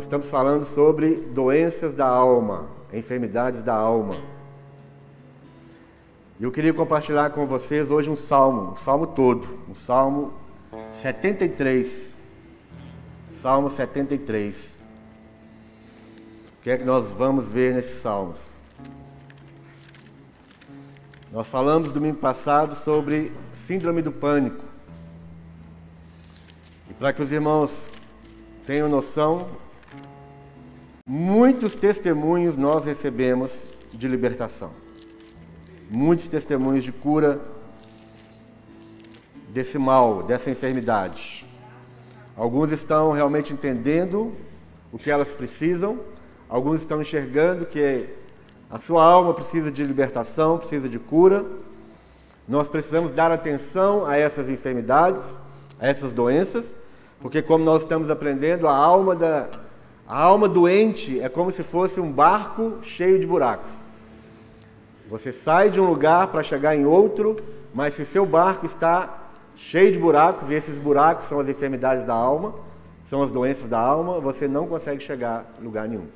[0.00, 4.16] Nós estamos falando sobre doenças da alma, enfermidades da alma.
[6.38, 10.32] E eu queria compartilhar com vocês hoje um salmo, um salmo todo, um salmo
[11.02, 12.16] 73.
[13.42, 14.78] Salmo 73.
[16.58, 18.40] O que é que nós vamos ver nesses salmos?
[21.30, 24.64] Nós falamos domingo passado sobre síndrome do pânico.
[26.88, 27.90] E para que os irmãos
[28.64, 29.46] tenham noção,
[31.06, 34.70] muitos testemunhos nós recebemos de libertação.
[35.90, 37.40] Muitos testemunhos de cura
[39.48, 41.46] desse mal, dessa enfermidade.
[42.36, 44.30] Alguns estão realmente entendendo
[44.92, 45.98] o que elas precisam,
[46.48, 48.08] alguns estão enxergando que
[48.70, 51.44] a sua alma precisa de libertação, precisa de cura.
[52.46, 55.22] Nós precisamos dar atenção a essas enfermidades,
[55.78, 56.76] a essas doenças,
[57.20, 59.48] porque como nós estamos aprendendo, a alma da
[60.10, 63.70] a alma doente é como se fosse um barco cheio de buracos.
[65.08, 67.36] Você sai de um lugar para chegar em outro,
[67.72, 72.02] mas se o seu barco está cheio de buracos, e esses buracos são as enfermidades
[72.02, 72.56] da alma,
[73.06, 76.08] são as doenças da alma, você não consegue chegar a lugar nenhum.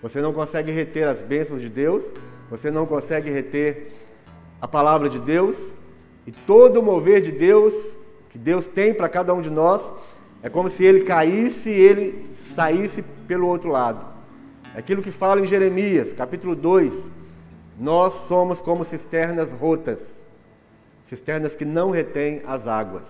[0.00, 2.14] Você não consegue reter as bênçãos de Deus,
[2.48, 3.92] você não consegue reter
[4.58, 5.74] a palavra de Deus
[6.26, 7.74] e todo o mover de Deus
[8.30, 9.92] que Deus tem para cada um de nós
[10.44, 14.04] é como se ele caísse e ele saísse pelo outro lado.
[14.74, 17.08] É aquilo que fala em Jeremias, capítulo 2.
[17.80, 20.22] Nós somos como cisternas rotas,
[21.06, 23.04] cisternas que não retêm as águas.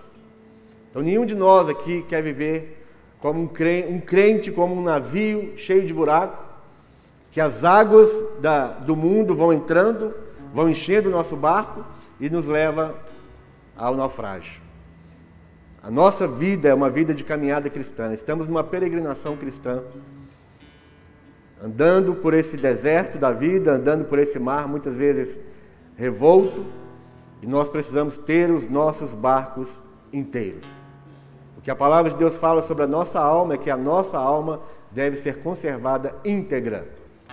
[0.89, 2.87] Então, nenhum de nós aqui quer viver
[3.19, 6.41] como um crente, um crente como um navio cheio de buraco,
[7.33, 10.15] que as águas da, do mundo vão entrando,
[10.53, 11.83] vão enchendo o nosso barco
[12.17, 12.95] e nos leva
[13.75, 14.64] ao naufrágio.
[15.85, 18.11] A nossa vida é uma vida de caminhada cristã.
[18.11, 19.83] Estamos numa peregrinação cristã.
[21.63, 25.39] Andando por esse deserto da vida, andando por esse mar, muitas vezes
[25.95, 26.65] revolto,
[27.39, 30.65] e nós precisamos ter os nossos barcos inteiros.
[31.55, 34.17] O que a palavra de Deus fala sobre a nossa alma é que a nossa
[34.17, 36.89] alma deve ser conservada íntegra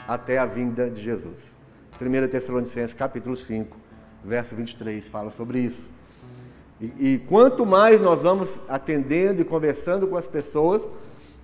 [0.06, 1.56] até a vinda de Jesus.
[1.98, 3.74] 1 Tessalonicenses capítulo 5,
[4.22, 6.01] verso 23 fala sobre isso.
[6.82, 10.86] E, e, quanto mais nós vamos atendendo e conversando com as pessoas,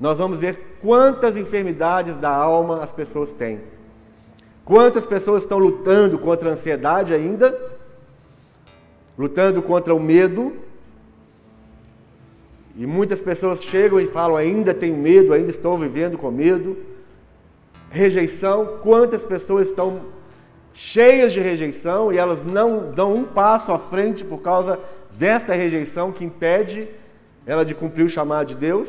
[0.01, 3.61] nós vamos ver quantas enfermidades da alma as pessoas têm.
[4.65, 7.57] Quantas pessoas estão lutando contra a ansiedade ainda,
[9.17, 10.57] lutando contra o medo.
[12.77, 16.77] E muitas pessoas chegam e falam: ainda tenho medo, ainda estou vivendo com medo
[17.91, 20.01] rejeição, quantas pessoas estão
[20.73, 24.79] cheias de rejeição e elas não dão um passo à frente por causa
[25.19, 26.89] desta rejeição que impede
[27.45, 28.89] ela de cumprir o chamado de Deus.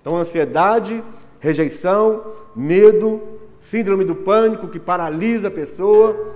[0.00, 1.02] Então, ansiedade,
[1.40, 3.22] rejeição, medo,
[3.60, 6.34] síndrome do pânico que paralisa a pessoa,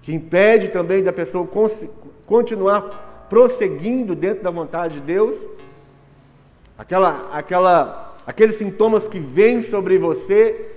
[0.00, 1.48] que impede também da pessoa
[2.24, 5.34] continuar prosseguindo dentro da vontade de Deus.
[6.78, 10.68] Aquela, aquela, aqueles sintomas que vêm sobre você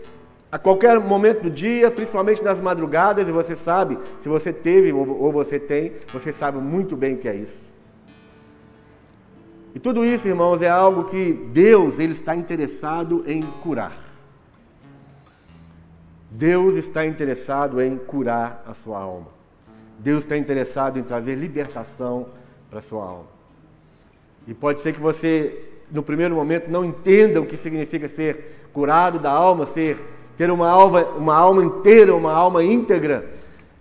[0.52, 5.32] a qualquer momento do dia, principalmente nas madrugadas, e você sabe, se você teve ou
[5.32, 7.75] você tem, você sabe muito bem o que é isso.
[9.76, 13.92] E tudo isso, irmãos, é algo que Deus ele está interessado em curar.
[16.32, 19.28] Deus está interessado em curar a sua alma.
[20.00, 22.26] Deus está interessado em trazer libertação
[22.70, 23.28] para a sua alma.
[24.48, 25.62] E pode ser que você,
[25.92, 30.00] no primeiro momento, não entenda o que significa ser curado da alma, ser
[30.38, 33.30] ter uma alma, uma alma inteira, uma alma íntegra,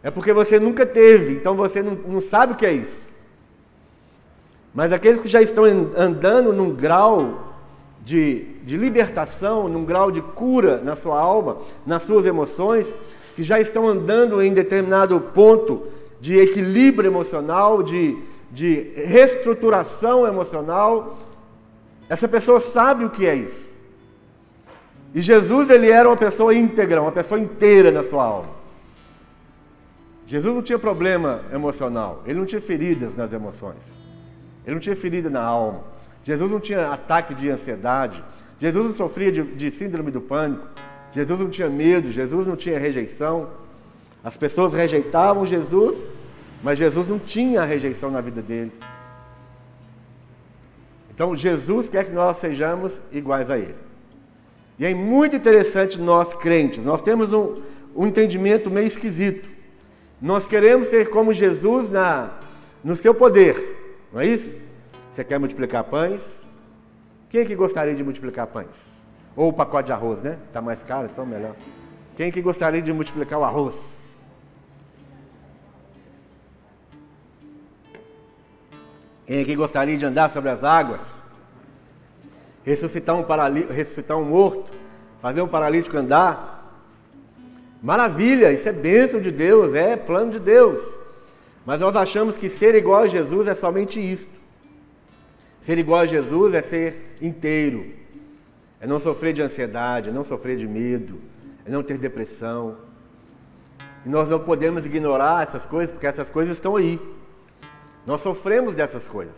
[0.03, 3.14] é porque você nunca teve, então você não, não sabe o que é isso.
[4.75, 7.55] Mas aqueles que já estão andando num grau
[8.05, 12.93] de, de libertação, num grau de cura na sua alma, nas suas emoções,
[13.37, 15.87] que já estão andando em determinado ponto
[16.21, 18.19] de equilíbrio emocional, de,
[18.51, 21.19] de reestruturação emocional,
[22.09, 23.73] essa pessoa sabe o que é isso.
[25.15, 28.51] E Jesus ele era uma pessoa íntegra, uma pessoa inteira na sua alma.
[30.27, 34.04] Jesus não tinha problema emocional, ele não tinha feridas nas emoções,
[34.65, 35.83] ele não tinha ferida na alma.
[36.23, 38.25] Jesus não tinha ataque de ansiedade,
[38.59, 40.67] Jesus não sofria de, de síndrome do pânico,
[41.13, 43.51] Jesus não tinha medo, Jesus não tinha rejeição.
[44.23, 46.17] As pessoas rejeitavam Jesus,
[46.63, 48.73] mas Jesus não tinha rejeição na vida dele.
[51.15, 53.77] Então Jesus quer que nós sejamos iguais a Ele.
[54.79, 57.63] E é muito interessante nós crentes, nós temos um,
[57.95, 59.49] um entendimento meio esquisito.
[60.21, 62.31] Nós queremos ser como Jesus na,
[62.83, 63.74] no seu poder,
[64.15, 64.63] não é isso?
[65.13, 66.23] Você quer multiplicar pães?
[67.29, 68.95] Quem que gostaria de multiplicar pães?
[69.35, 70.39] Ou o pacote de arroz, né?
[70.47, 71.57] Está mais caro, então melhor.
[72.17, 73.75] Quem que gostaria de multiplicar o arroz?
[79.27, 81.01] Quem que gostaria de andar sobre as águas?
[82.63, 83.25] Ressuscitar um,
[83.69, 84.71] ressuscitar um morto?
[85.21, 86.73] Fazer um paralítico andar?
[87.83, 91.04] Maravilha, isso é bênção de Deus, é plano de Deus.
[91.65, 94.33] Mas nós achamos que ser igual a Jesus é somente isto.
[95.63, 97.87] Ser igual a Jesus é ser inteiro,
[98.81, 101.19] é não sofrer de ansiedade, é não sofrer de medo,
[101.65, 102.77] é não ter depressão.
[104.05, 107.01] E nós não podemos ignorar essas coisas, porque essas coisas estão aí.
[108.07, 109.37] Nós sofremos dessas coisas.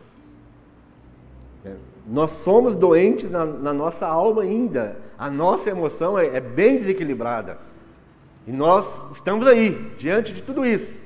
[1.65, 1.75] É,
[2.05, 4.97] nós somos doentes na, na nossa alma ainda.
[5.17, 7.59] A nossa emoção é, é bem desequilibrada.
[8.49, 11.06] E nós estamos aí, diante de tudo isso.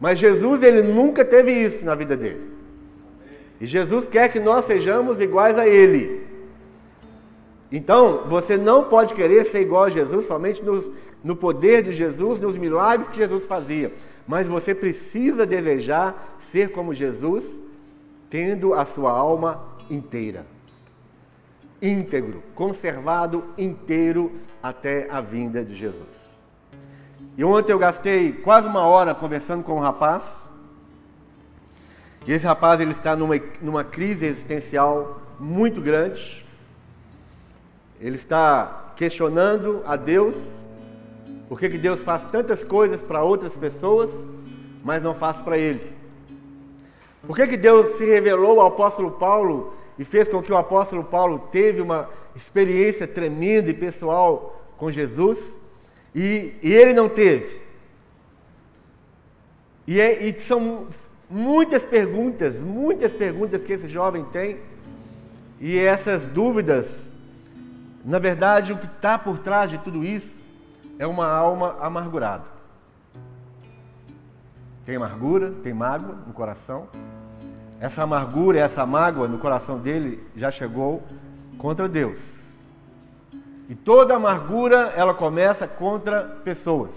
[0.00, 2.50] Mas Jesus, ele nunca teve isso na vida dele.
[3.60, 6.26] E Jesus quer que nós sejamos iguais a ele.
[7.70, 10.90] Então, você não pode querer ser igual a Jesus somente nos,
[11.22, 13.92] no poder de Jesus, nos milagres que Jesus fazia.
[14.26, 17.60] Mas você precisa desejar ser como Jesus,
[18.30, 20.46] tendo a sua alma inteira.
[21.82, 24.32] Íntegro, conservado inteiro
[24.62, 26.29] até a vinda de Jesus.
[27.36, 30.50] E ontem eu gastei quase uma hora conversando com um rapaz.
[32.26, 36.44] E esse rapaz ele está numa, numa crise existencial muito grande.
[38.00, 40.60] Ele está questionando a Deus
[41.48, 44.10] por que, que Deus faz tantas coisas para outras pessoas,
[44.84, 45.92] mas não faz para ele.
[47.26, 51.04] Por que, que Deus se revelou ao apóstolo Paulo e fez com que o apóstolo
[51.04, 55.59] Paulo teve uma experiência tremenda e pessoal com Jesus?
[56.14, 57.60] E, e ele não teve.
[59.86, 60.88] E, é, e são
[61.28, 64.58] muitas perguntas, muitas perguntas que esse jovem tem.
[65.60, 67.10] E essas dúvidas,
[68.04, 70.38] na verdade, o que está por trás de tudo isso
[70.98, 72.44] é uma alma amargurada.
[74.84, 76.88] Tem amargura, tem mágoa no coração.
[77.78, 81.02] Essa amargura essa mágoa no coração dele já chegou
[81.58, 82.39] contra Deus.
[83.70, 86.90] E toda amargura, ela começa contra pessoas.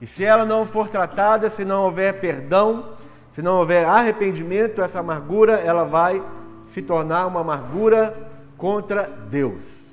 [0.00, 2.90] E se ela não for tratada, se não houver perdão,
[3.32, 6.22] se não houver arrependimento, essa amargura, ela vai
[6.68, 8.14] se tornar uma amargura
[8.56, 9.88] contra Deus.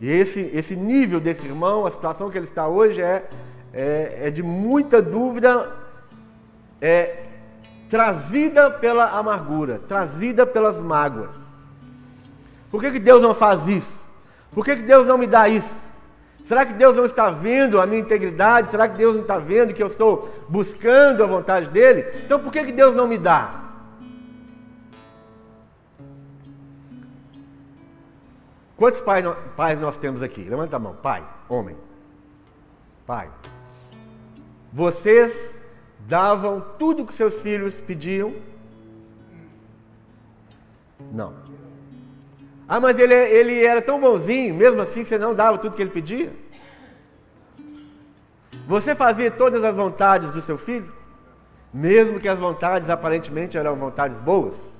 [0.00, 3.28] E esse, esse nível desse irmão, a situação que ele está hoje é,
[3.72, 5.72] é, é de muita dúvida,
[6.80, 7.24] é
[7.90, 11.53] trazida pela amargura, trazida pelas mágoas.
[12.74, 14.04] Por que, que Deus não faz isso?
[14.50, 15.80] Por que, que Deus não me dá isso?
[16.42, 18.68] Será que Deus não está vendo a minha integridade?
[18.68, 22.04] Será que Deus não está vendo que eu estou buscando a vontade dele?
[22.24, 23.62] Então por que, que Deus não me dá?
[28.76, 29.24] Quantos pais,
[29.56, 30.42] pais nós temos aqui?
[30.42, 30.96] Levanta a mão.
[30.96, 31.76] Pai, homem.
[33.06, 33.30] Pai.
[34.72, 35.54] Vocês
[36.08, 38.34] davam tudo que seus filhos pediam?
[41.12, 41.63] Não.
[42.66, 45.90] Ah, mas ele, ele era tão bonzinho, mesmo assim você não dava tudo que ele
[45.90, 46.32] pedia?
[48.66, 50.90] Você fazia todas as vontades do seu filho?
[51.72, 54.78] Mesmo que as vontades aparentemente eram vontades boas?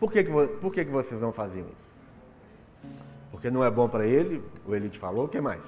[0.00, 1.96] Por que, que, por que, que vocês não faziam isso?
[3.30, 5.62] Porque não é bom para ele, o ele te falou, o que mais?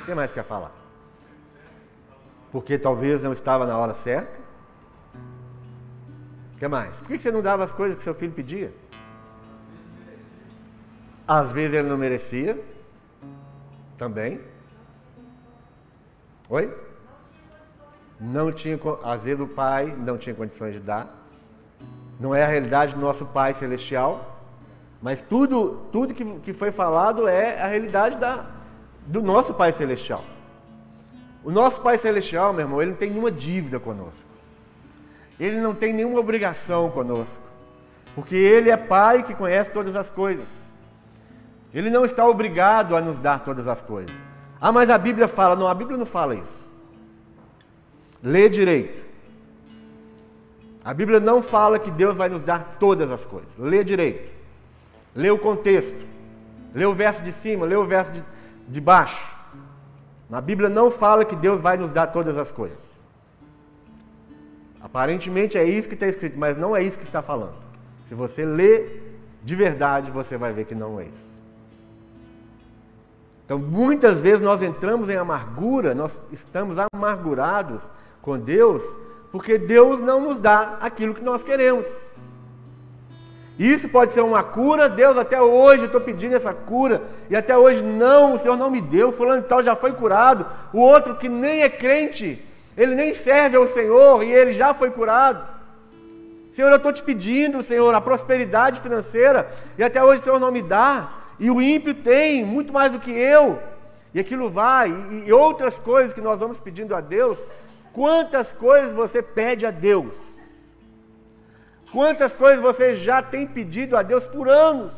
[0.00, 0.72] O que mais quer falar?
[2.50, 4.40] Porque talvez não estava na hora certa?
[6.54, 6.96] O que mais?
[6.96, 8.72] Por que você não dava as coisas que seu filho pedia?
[11.34, 12.62] Às vezes ele não merecia.
[13.96, 14.38] Também.
[16.50, 16.70] Oi?
[18.20, 21.06] Não tinha, às vezes o pai não tinha condições de dar.
[22.20, 24.40] Não é a realidade do nosso Pai celestial,
[25.00, 28.46] mas tudo, tudo que, que foi falado é a realidade da,
[29.06, 30.22] do nosso Pai celestial.
[31.42, 34.28] O nosso Pai celestial, meu irmão, ele não tem nenhuma dívida conosco.
[35.40, 37.42] Ele não tem nenhuma obrigação conosco.
[38.14, 40.61] Porque ele é Pai que conhece todas as coisas.
[41.72, 44.14] Ele não está obrigado a nos dar todas as coisas.
[44.60, 45.56] Ah, mas a Bíblia fala.
[45.56, 46.70] Não, a Bíblia não fala isso.
[48.22, 49.02] Lê direito.
[50.84, 53.50] A Bíblia não fala que Deus vai nos dar todas as coisas.
[53.58, 54.30] Lê direito.
[55.14, 56.04] Lê o contexto.
[56.74, 58.24] Lê o verso de cima, lê o verso de,
[58.68, 59.36] de baixo.
[60.28, 62.80] Na Bíblia não fala que Deus vai nos dar todas as coisas.
[64.80, 67.56] Aparentemente é isso que está escrito, mas não é isso que está falando.
[68.08, 69.00] Se você lê
[69.42, 71.31] de verdade, você vai ver que não é isso.
[73.52, 77.82] Então, muitas vezes nós entramos em amargura, nós estamos amargurados
[78.22, 78.82] com Deus,
[79.30, 81.84] porque Deus não nos dá aquilo que nós queremos.
[83.58, 87.84] Isso pode ser uma cura, Deus, até hoje estou pedindo essa cura, e até hoje
[87.84, 91.60] não, o Senhor não me deu, fulano tal já foi curado, o outro que nem
[91.60, 92.42] é crente,
[92.74, 95.46] ele nem serve ao Senhor e ele já foi curado.
[96.54, 100.50] Senhor, eu estou te pedindo, Senhor, a prosperidade financeira, e até hoje o Senhor não
[100.50, 103.60] me dá, e o ímpio tem muito mais do que eu,
[104.14, 107.36] e aquilo vai, e, e outras coisas que nós vamos pedindo a Deus.
[107.92, 110.16] Quantas coisas você pede a Deus?
[111.90, 114.92] Quantas coisas você já tem pedido a Deus por anos?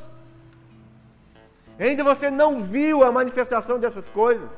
[1.79, 4.53] Ainda você não viu a manifestação dessas coisas.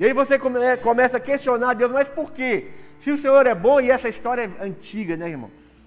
[0.00, 2.72] E aí você come, começa a questionar Deus, mas por quê?
[2.98, 5.86] Se o Senhor é bom, e essa história é antiga, né, irmãos?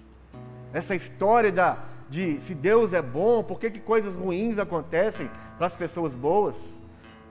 [0.72, 1.76] Essa história da,
[2.08, 6.54] de se Deus é bom, por que, que coisas ruins acontecem para as pessoas boas?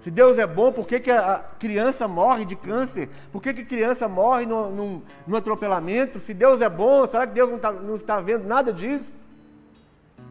[0.01, 3.09] Se Deus é bom, por que, que a criança morre de câncer?
[3.31, 6.19] Por que, que criança morre no, no, no atropelamento?
[6.19, 9.11] Se Deus é bom, será que Deus não, tá, não está vendo nada disso?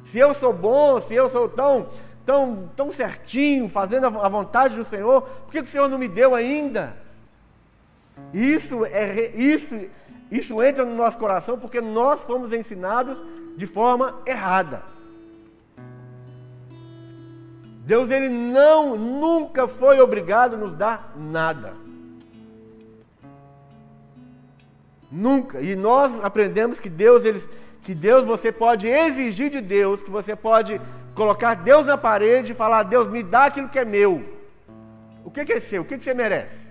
[0.06, 1.88] Se eu sou bom, se eu sou tão,
[2.24, 6.08] tão, tão certinho, fazendo a vontade do Senhor, por que, que o Senhor não me
[6.08, 6.96] deu ainda?
[8.32, 9.74] Isso, é, isso,
[10.30, 13.22] isso entra no nosso coração porque nós fomos ensinados
[13.56, 14.82] de forma errada.
[17.86, 21.74] Deus ele não, nunca foi obrigado a nos dar nada.
[25.10, 25.60] Nunca.
[25.60, 27.40] E nós aprendemos que Deus, ele,
[27.82, 30.80] que Deus você pode exigir de Deus, que você pode
[31.14, 34.36] colocar Deus na parede e falar: Deus, me dá aquilo que é meu.
[35.24, 35.82] O que, é seu?
[35.82, 36.65] O que você merece?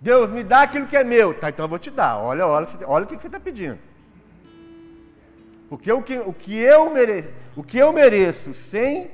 [0.00, 1.34] Deus, me dá aquilo que é meu.
[1.34, 2.18] Tá, então eu vou te dar.
[2.18, 3.78] Olha, olha, olha o que, você está pedindo.
[5.68, 9.10] Porque o que, o que eu mereço, o que eu mereço sem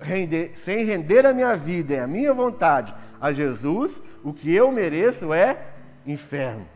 [0.00, 4.70] render, sem render a minha vida e a minha vontade a Jesus, o que eu
[4.70, 5.58] mereço é
[6.06, 6.66] inferno.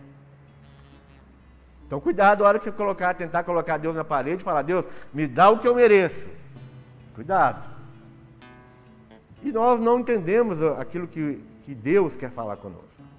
[1.87, 4.87] Então cuidado na hora que você colocar, tentar colocar Deus na parede e falar, Deus,
[5.15, 6.29] me dá o que eu mereço.
[7.15, 7.69] Cuidado.
[9.43, 13.10] E nós não entendemos aquilo que, que Deus quer falar conosco.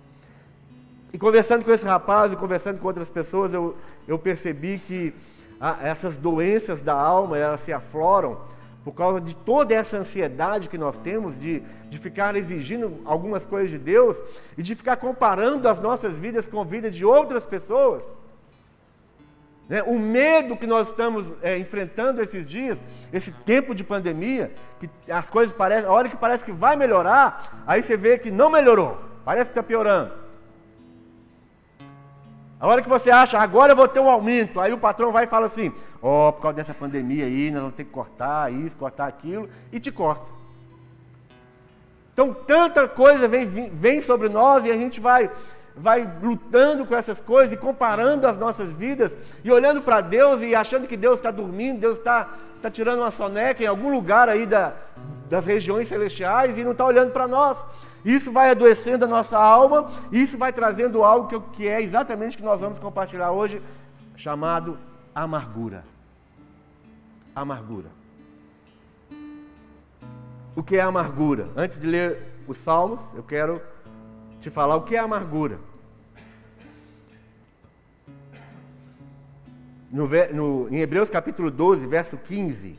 [1.14, 3.76] E conversando com esse rapaz e conversando com outras pessoas, eu,
[4.08, 5.14] eu percebi que
[5.84, 8.40] essas doenças da alma, elas se afloram
[8.84, 13.70] por causa de toda essa ansiedade que nós temos de, de ficar exigindo algumas coisas
[13.70, 14.20] de Deus
[14.58, 18.04] e de ficar comparando as nossas vidas com a vida de outras pessoas.
[19.70, 19.84] Né?
[19.84, 22.80] O medo que nós estamos é, enfrentando esses dias,
[23.14, 27.64] esse tempo de pandemia, que as coisas parecem, a hora que parece que vai melhorar,
[27.68, 30.12] aí você vê que não melhorou, parece que está piorando.
[32.62, 35.24] A hora que você acha, agora eu vou ter um aumento, aí o patrão vai
[35.24, 38.54] e fala assim: Ó, oh, por causa dessa pandemia aí, nós vamos ter que cortar
[38.54, 40.30] isso, cortar aquilo, e te corta.
[42.14, 45.32] Então, tanta coisa vem, vem sobre nós e a gente vai,
[45.76, 50.54] vai lutando com essas coisas e comparando as nossas vidas e olhando para Deus e
[50.54, 52.30] achando que Deus está dormindo, Deus está
[52.62, 54.74] tá tirando uma soneca em algum lugar aí da,
[55.30, 57.64] das regiões celestiais e não está olhando para nós.
[58.04, 62.38] Isso vai adoecendo a nossa alma, isso vai trazendo algo que, que é exatamente o
[62.38, 63.62] que nós vamos compartilhar hoje,
[64.16, 64.78] chamado
[65.14, 65.84] amargura.
[67.36, 67.90] Amargura.
[70.56, 71.48] O que é amargura?
[71.56, 73.62] Antes de ler os Salmos, eu quero
[74.42, 75.60] te falar o que é amargura.
[79.90, 82.78] No, no, em Hebreus capítulo 12, verso 15,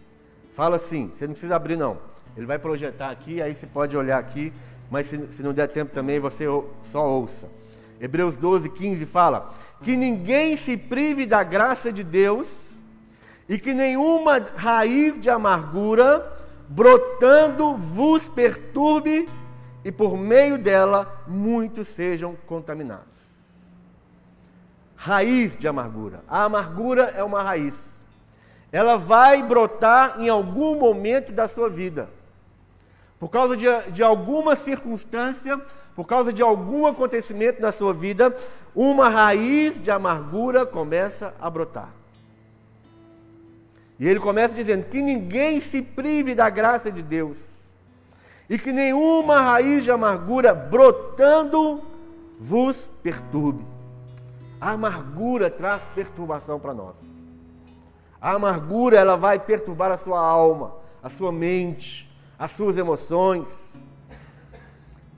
[0.54, 1.98] fala assim: você não precisa abrir, não.
[2.36, 4.52] Ele vai projetar aqui, aí você pode olhar aqui
[4.92, 6.44] mas se, se não der tempo também, você
[6.82, 7.48] só ouça.
[7.98, 9.48] Hebreus 12, 15 fala:
[9.80, 12.72] Que ninguém se prive da graça de Deus
[13.48, 16.30] e que nenhuma raiz de amargura
[16.68, 19.26] brotando vos perturbe
[19.84, 23.32] e por meio dela muitos sejam contaminados.
[24.96, 26.22] Raiz de amargura.
[26.28, 27.74] A amargura é uma raiz.
[28.70, 32.08] Ela vai brotar em algum momento da sua vida
[33.22, 35.56] por causa de, de alguma circunstância,
[35.94, 38.36] por causa de algum acontecimento na sua vida,
[38.74, 41.90] uma raiz de amargura começa a brotar.
[44.00, 47.38] E ele começa dizendo que ninguém se prive da graça de Deus,
[48.48, 51.82] e que nenhuma raiz de amargura brotando
[52.38, 53.64] vos perturbe.
[54.60, 56.96] A amargura traz perturbação para nós.
[58.20, 62.08] A amargura ela vai perturbar a sua alma, a sua mente,
[62.38, 63.74] as suas emoções.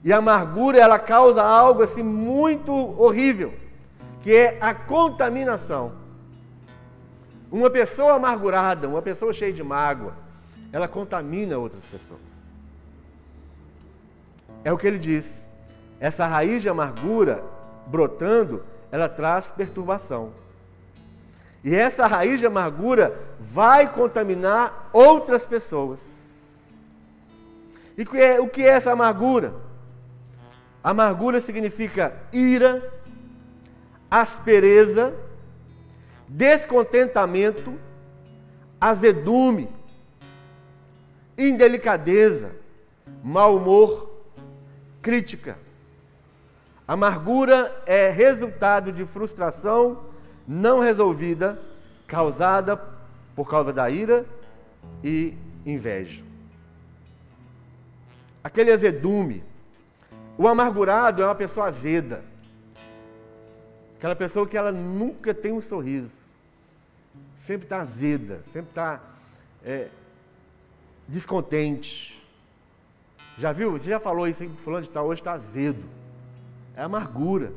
[0.03, 3.53] E a amargura ela causa algo assim muito horrível,
[4.21, 5.93] que é a contaminação.
[7.51, 10.13] Uma pessoa amargurada, uma pessoa cheia de mágoa,
[10.71, 12.34] ela contamina outras pessoas.
[14.65, 15.47] É o que ele diz.
[15.99, 17.43] Essa raiz de amargura
[17.85, 20.33] brotando, ela traz perturbação.
[21.63, 26.01] E essa raiz de amargura vai contaminar outras pessoas.
[27.97, 28.01] E
[28.39, 29.53] o que é essa amargura?
[30.83, 32.91] Amargura significa ira,
[34.09, 35.13] aspereza,
[36.27, 37.73] descontentamento,
[38.79, 39.69] azedume,
[41.37, 42.51] indelicadeza,
[43.23, 44.14] mau humor,
[45.05, 45.55] crítica.
[46.87, 50.07] Amargura é resultado de frustração
[50.47, 51.61] não resolvida,
[52.07, 52.75] causada
[53.35, 54.25] por causa da ira
[55.03, 56.23] e inveja.
[58.43, 59.43] Aquele azedume.
[60.39, 62.23] O amargurado é uma pessoa azeda.
[63.97, 66.17] Aquela pessoa que ela nunca tem um sorriso.
[67.37, 69.03] Sempre está azeda, sempre está
[69.63, 69.87] é,
[71.07, 72.14] descontente.
[73.37, 73.71] Já viu?
[73.73, 75.83] Você já falou isso, fulano de tal, hoje está azedo.
[76.75, 77.51] É amargura.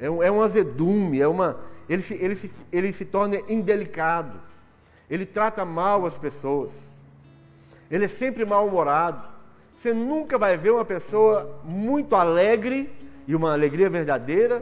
[0.00, 1.58] É um, é um azedume, é uma.
[1.88, 4.40] Ele se, ele, se, ele se torna indelicado.
[5.08, 6.72] Ele trata mal as pessoas.
[7.90, 9.24] Ele é sempre mal-humorado.
[9.76, 12.90] Você nunca vai ver uma pessoa muito alegre
[13.26, 14.60] e uma alegria verdadeira.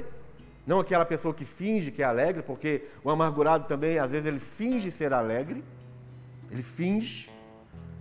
[0.66, 4.40] Não aquela pessoa que finge que é alegre, porque o amargurado também, às vezes, ele
[4.40, 5.64] finge ser alegre.
[6.50, 7.28] Ele finge,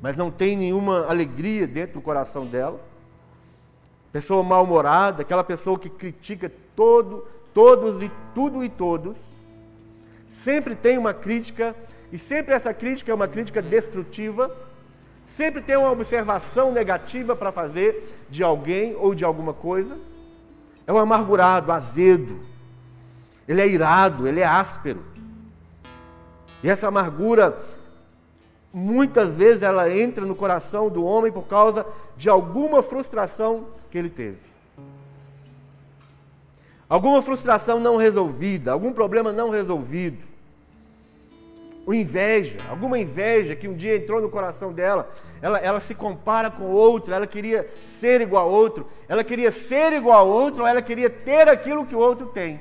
[0.05, 2.79] mas não tem nenhuma alegria dentro do coração dela
[4.11, 9.17] pessoa mal-humorada, aquela pessoa que critica todo, todos e tudo e todos,
[10.27, 11.75] sempre tem uma crítica,
[12.11, 14.55] e sempre essa crítica é uma crítica destrutiva,
[15.25, 19.97] sempre tem uma observação negativa para fazer de alguém ou de alguma coisa.
[20.85, 22.41] É um amargurado, azedo,
[23.47, 25.03] ele é irado, ele é áspero.
[26.63, 27.57] E essa amargura,
[28.77, 31.85] muitas vezes, ela entra no coração do homem por causa
[32.17, 34.39] de alguma frustração que ele teve.
[36.89, 40.17] Alguma frustração não resolvida, algum problema não resolvido.
[41.85, 45.09] O inveja, alguma inveja que um dia entrou no coração dela,
[45.41, 49.93] ela, ela se compara com outro, ela queria ser igual a outro, ela queria ser
[49.93, 52.59] igual a outro, ou ela queria ter aquilo que o outro tem.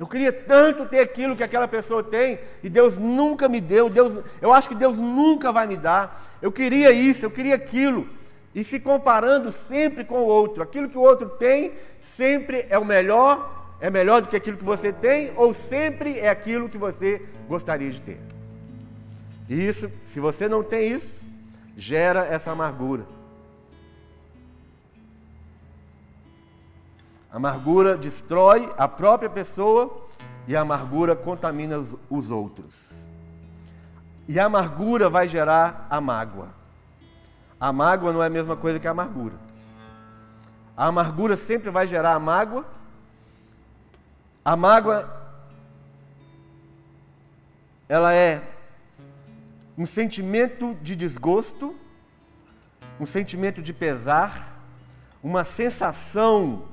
[0.00, 3.90] Eu queria tanto ter aquilo que aquela pessoa tem e Deus nunca me deu.
[3.90, 6.26] Deus, eu acho que Deus nunca vai me dar.
[6.40, 8.08] Eu queria isso, eu queria aquilo
[8.54, 10.62] e se comparando sempre com o outro.
[10.62, 14.64] Aquilo que o outro tem sempre é o melhor, é melhor do que aquilo que
[14.64, 18.18] você tem, ou sempre é aquilo que você gostaria de ter.
[19.50, 21.26] E isso, se você não tem isso,
[21.76, 23.04] gera essa amargura.
[27.32, 30.08] A amargura destrói a própria pessoa
[30.48, 32.90] e a amargura contamina os, os outros.
[34.26, 36.48] E a amargura vai gerar a mágoa.
[37.60, 39.34] A mágoa não é a mesma coisa que a amargura.
[40.76, 42.64] A amargura sempre vai gerar a mágoa.
[44.44, 45.20] A mágoa
[47.88, 48.42] ela é
[49.76, 51.74] um sentimento de desgosto,
[53.00, 54.60] um sentimento de pesar,
[55.22, 56.64] uma sensação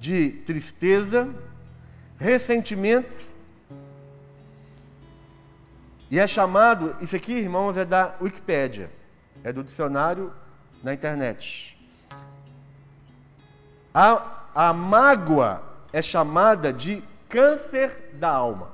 [0.00, 1.28] de tristeza,
[2.18, 3.24] ressentimento.
[6.10, 8.90] E é chamado, isso aqui, irmãos, é da Wikipédia
[9.42, 10.32] é do dicionário
[10.82, 11.76] na internet.
[13.92, 18.68] A, a mágoa é chamada de câncer da alma.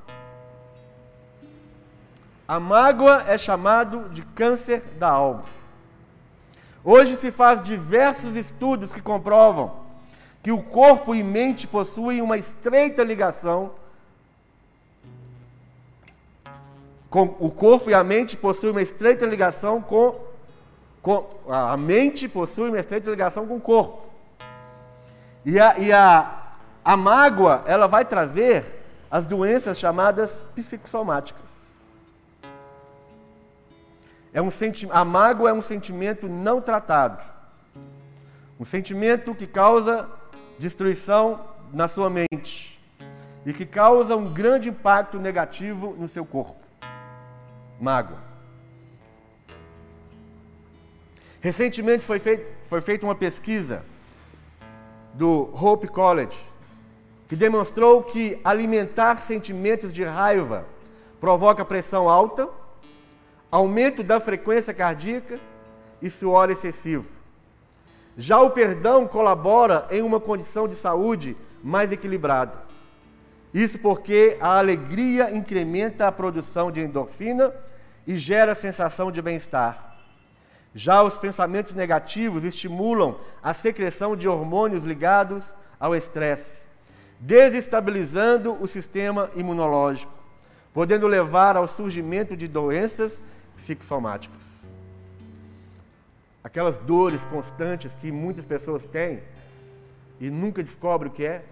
[2.46, 5.44] A mágoa é chamado de câncer da alma.
[6.84, 9.85] Hoje se faz diversos estudos que comprovam
[10.46, 13.72] que o corpo e mente possuem uma estreita ligação
[17.10, 20.14] com o corpo e a mente possuem uma estreita ligação com
[21.48, 24.06] a mente possui uma estreita ligação com o corpo.
[25.44, 26.52] E a, e a,
[26.84, 28.64] a mágoa, ela vai trazer
[29.10, 31.50] as doenças chamadas psicossomáticas.
[34.32, 37.20] É um senti a mágoa é um sentimento não tratado.
[38.60, 40.08] Um sentimento que causa
[40.58, 41.40] destruição
[41.72, 42.80] na sua mente
[43.44, 46.56] e que causa um grande impacto negativo no seu corpo.
[47.80, 48.18] Mágoa.
[51.40, 53.84] Recentemente foi, feito, foi feita uma pesquisa
[55.14, 56.36] do Hope College
[57.28, 60.66] que demonstrou que alimentar sentimentos de raiva
[61.20, 62.48] provoca pressão alta,
[63.50, 65.38] aumento da frequência cardíaca
[66.00, 67.15] e suor excessivo.
[68.16, 72.58] Já o perdão colabora em uma condição de saúde mais equilibrada.
[73.52, 77.52] Isso porque a alegria incrementa a produção de endorfina
[78.06, 79.96] e gera a sensação de bem-estar.
[80.74, 86.62] Já os pensamentos negativos estimulam a secreção de hormônios ligados ao estresse,
[87.18, 90.12] desestabilizando o sistema imunológico,
[90.72, 93.20] podendo levar ao surgimento de doenças
[93.56, 94.55] psicossomáticas.
[96.46, 99.20] Aquelas dores constantes que muitas pessoas têm
[100.20, 101.44] e nunca descobrem o que é,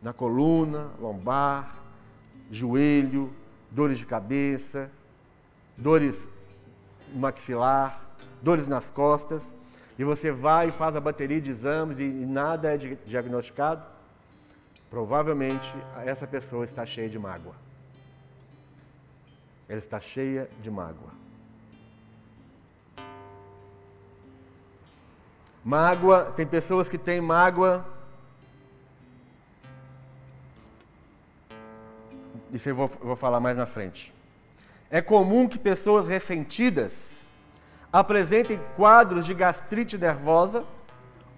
[0.00, 1.74] na coluna, lombar,
[2.48, 3.34] joelho,
[3.72, 4.88] dores de cabeça,
[5.76, 6.28] dores
[7.12, 8.00] maxilar,
[8.40, 9.52] dores nas costas,
[9.98, 13.84] e você vai e faz a bateria de exames e nada é diagnosticado,
[14.88, 15.74] provavelmente
[16.06, 17.56] essa pessoa está cheia de mágoa.
[19.68, 21.21] Ela está cheia de mágoa.
[25.64, 27.84] Mágoa, tem pessoas que têm mágoa
[32.52, 34.12] Isso eu vou, vou falar mais na frente.
[34.90, 37.12] É comum que pessoas ressentidas
[37.90, 40.64] apresentem quadros de gastrite nervosa,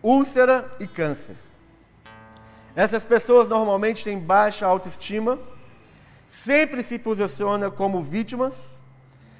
[0.02, 1.36] úlcera e câncer.
[2.74, 5.38] Essas pessoas normalmente têm baixa autoestima,
[6.28, 8.82] sempre se posicionam como vítimas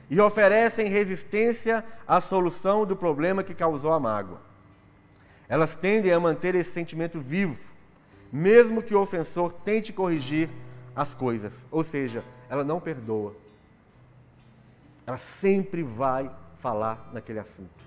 [0.09, 4.41] e oferecem resistência à solução do problema que causou a mágoa.
[5.49, 7.59] Elas tendem a manter esse sentimento vivo,
[8.33, 10.49] mesmo que o ofensor tente corrigir
[10.95, 11.65] as coisas.
[11.71, 13.35] Ou seja, ela não perdoa.
[15.07, 17.85] Ela sempre vai falar naquele assunto.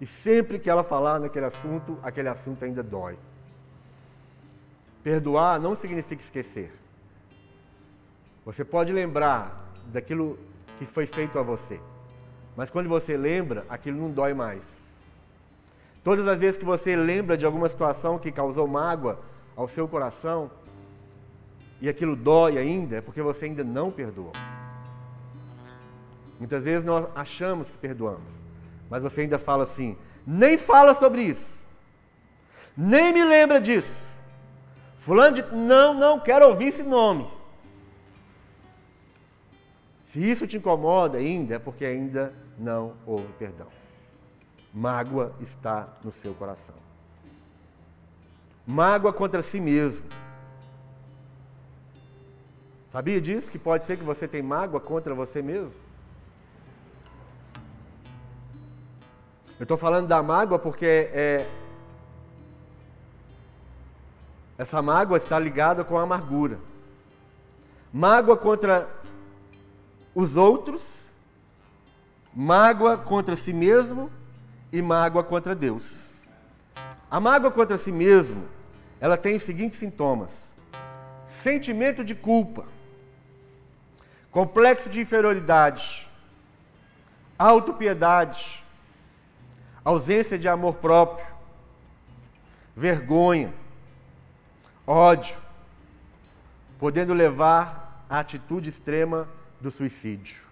[0.00, 3.18] E sempre que ela falar naquele assunto, aquele assunto ainda dói.
[5.02, 6.72] Perdoar não significa esquecer.
[8.44, 10.38] Você pode lembrar daquilo
[10.78, 11.80] que foi feito a você.
[12.56, 14.83] Mas quando você lembra, aquilo não dói mais.
[16.04, 19.18] Todas as vezes que você lembra de alguma situação que causou mágoa
[19.56, 20.50] ao seu coração,
[21.80, 24.32] e aquilo dói ainda, é porque você ainda não perdoou.
[26.38, 28.32] Muitas vezes nós achamos que perdoamos,
[28.90, 31.56] mas você ainda fala assim: nem fala sobre isso,
[32.76, 34.04] nem me lembra disso.
[34.98, 35.42] Fulano de.
[35.54, 37.30] Não, não quero ouvir esse nome.
[40.06, 43.83] Se isso te incomoda ainda, é porque ainda não houve perdão.
[44.74, 46.74] Mágoa está no seu coração.
[48.66, 50.08] Mágoa contra si mesmo.
[52.90, 53.48] Sabia disso?
[53.48, 55.70] Que pode ser que você tenha mágoa contra você mesmo?
[59.60, 61.48] Eu estou falando da mágoa porque é,
[64.58, 66.58] essa mágoa está ligada com a amargura.
[67.92, 68.88] Mágoa contra
[70.12, 71.04] os outros,
[72.34, 74.10] mágoa contra si mesmo
[74.74, 76.10] e mágoa contra Deus.
[77.08, 78.48] A mágoa contra si mesmo,
[79.00, 80.52] ela tem os seguintes sintomas:
[81.28, 82.66] sentimento de culpa,
[84.32, 86.10] complexo de inferioridade,
[87.38, 88.64] autopiedade,
[89.84, 91.24] ausência de amor próprio,
[92.74, 93.54] vergonha,
[94.84, 95.36] ódio,
[96.80, 99.28] podendo levar à atitude extrema
[99.60, 100.42] do suicídio.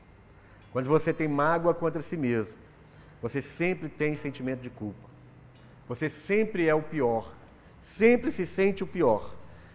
[0.71, 2.63] Quando você tem mágoa contra si mesmo,
[3.23, 5.09] você sempre tem sentimento de culpa.
[5.89, 7.33] Você sempre é o pior.
[7.81, 9.33] Sempre se sente o pior.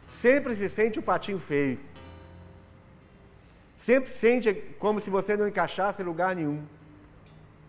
[0.10, 1.80] Sempre se sente o patinho feio.
[3.78, 6.62] Sempre sente como se você não encaixasse em lugar nenhum.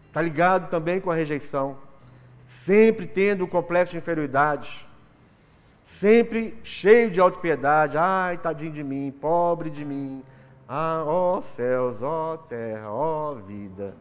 [0.09, 1.77] Está ligado também com a rejeição.
[2.49, 4.85] Sempre tendo o complexo de inferioridade.
[5.85, 7.97] Sempre cheio de autopiedade.
[7.97, 10.25] Ai, tadinho de mim, pobre de mim.
[10.69, 13.95] Ah, ó céus, ó terra, ó vida.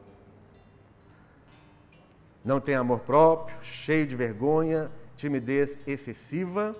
[2.47, 6.73] Não tem amor próprio, cheio de vergonha, timidez excessiva.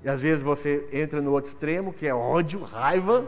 [0.00, 3.26] E às vezes você entra no outro extremo, que é ódio, raiva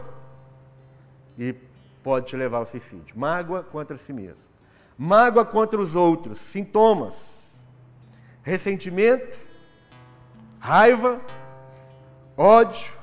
[1.37, 1.53] e
[2.01, 3.13] pode te levar ao suicídio.
[3.19, 4.45] Mágoa contra si mesmo.
[4.97, 6.39] Mágoa contra os outros.
[6.39, 7.51] Sintomas:
[8.41, 9.37] ressentimento,
[10.57, 11.19] raiva,
[12.37, 12.93] ódio,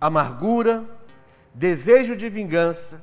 [0.00, 0.82] amargura,
[1.52, 2.98] desejo de vingança,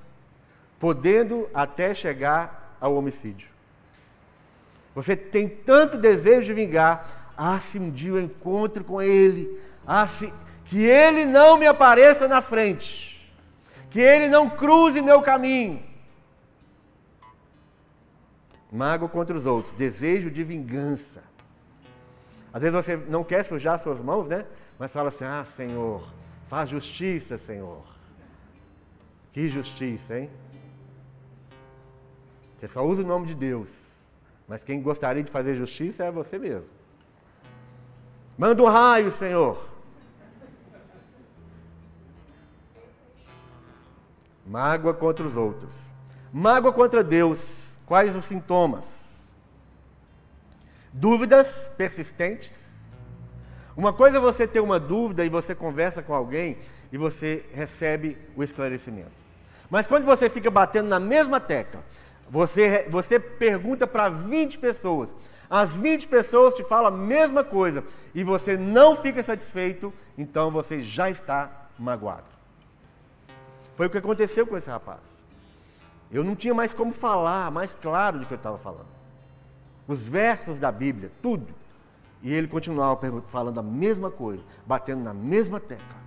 [0.80, 3.61] podendo até chegar ao homicídio.
[4.94, 10.08] Você tem tanto desejo de vingar, ah, se um dia eu encontro com ele, ah,
[10.08, 10.32] se,
[10.66, 13.12] que ele não me apareça na frente
[13.92, 15.84] que ele não cruze meu caminho.
[18.72, 21.22] Mágoa contra os outros, desejo de vingança.
[22.54, 24.46] Às vezes você não quer sujar suas mãos, né?
[24.80, 26.10] Mas fala assim: Ah, Senhor,
[26.48, 27.84] faz justiça, Senhor.
[29.34, 30.30] Que justiça, hein?
[32.58, 33.91] Você só usa o nome de Deus.
[34.52, 36.68] Mas quem gostaria de fazer justiça é você mesmo.
[38.38, 39.66] Manda um raio, Senhor.
[44.46, 45.74] Mágoa contra os outros.
[46.34, 47.80] Mágoa contra Deus.
[47.86, 49.16] Quais os sintomas?
[50.92, 52.76] Dúvidas persistentes,
[53.74, 56.58] Uma coisa é você ter uma dúvida e você conversa com alguém
[56.92, 59.14] e você recebe o esclarecimento.
[59.70, 61.82] Mas quando você fica batendo na mesma tecla,
[62.32, 65.14] você, você pergunta para 20 pessoas,
[65.50, 67.84] as 20 pessoas te falam a mesma coisa
[68.16, 72.30] e você não fica satisfeito, então você já está magoado.
[73.76, 75.02] Foi o que aconteceu com esse rapaz.
[76.10, 78.88] Eu não tinha mais como falar mais claro do que eu estava falando.
[79.86, 81.54] Os versos da Bíblia, tudo.
[82.24, 86.00] E ele continuava falando a mesma coisa, batendo na mesma tecla.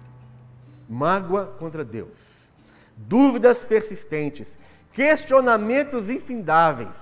[0.89, 2.51] Mágoa contra Deus.
[2.97, 4.57] Dúvidas persistentes,
[4.95, 6.97] questionamentos infindáveis,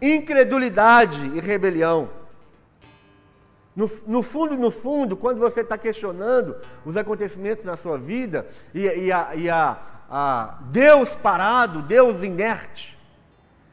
[0.00, 2.08] incredulidade e rebelião.
[3.74, 8.80] No, no, fundo, no fundo, quando você está questionando os acontecimentos na sua vida e,
[8.86, 12.98] e, a, e a, a Deus parado, Deus inerte,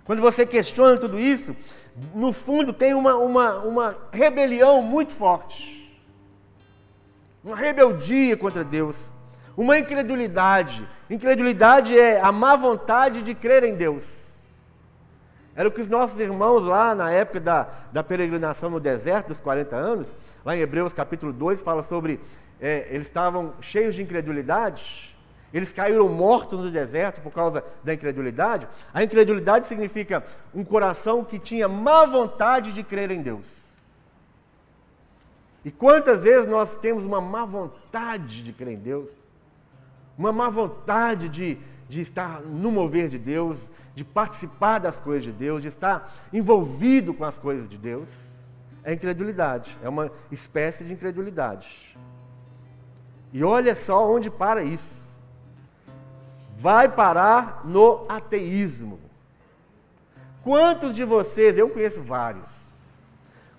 [0.04, 1.56] quando você questiona tudo isso,
[2.14, 5.78] no fundo tem uma, uma, uma rebelião muito forte.
[7.44, 9.12] Uma rebeldia contra Deus.
[9.58, 10.88] Uma incredulidade.
[11.10, 14.28] Incredulidade é a má vontade de crer em Deus.
[15.56, 19.40] Era o que os nossos irmãos lá na época da, da peregrinação no deserto, dos
[19.40, 20.16] 40 anos,
[20.46, 22.20] lá em Hebreus capítulo 2, fala sobre.
[22.62, 25.16] É, eles estavam cheios de incredulidade,
[25.52, 28.68] eles caíram mortos no deserto por causa da incredulidade.
[28.94, 33.46] A incredulidade significa um coração que tinha má vontade de crer em Deus.
[35.66, 39.10] E quantas vezes nós temos uma má vontade de crer em Deus?
[40.18, 43.58] Uma má vontade de, de estar no mover de Deus,
[43.94, 48.10] de participar das coisas de Deus, de estar envolvido com as coisas de Deus?
[48.84, 51.98] É incredulidade, é uma espécie de incredulidade.
[53.34, 55.06] E olha só onde para isso
[56.56, 59.00] vai parar no ateísmo.
[60.44, 62.50] Quantos de vocês, eu conheço vários,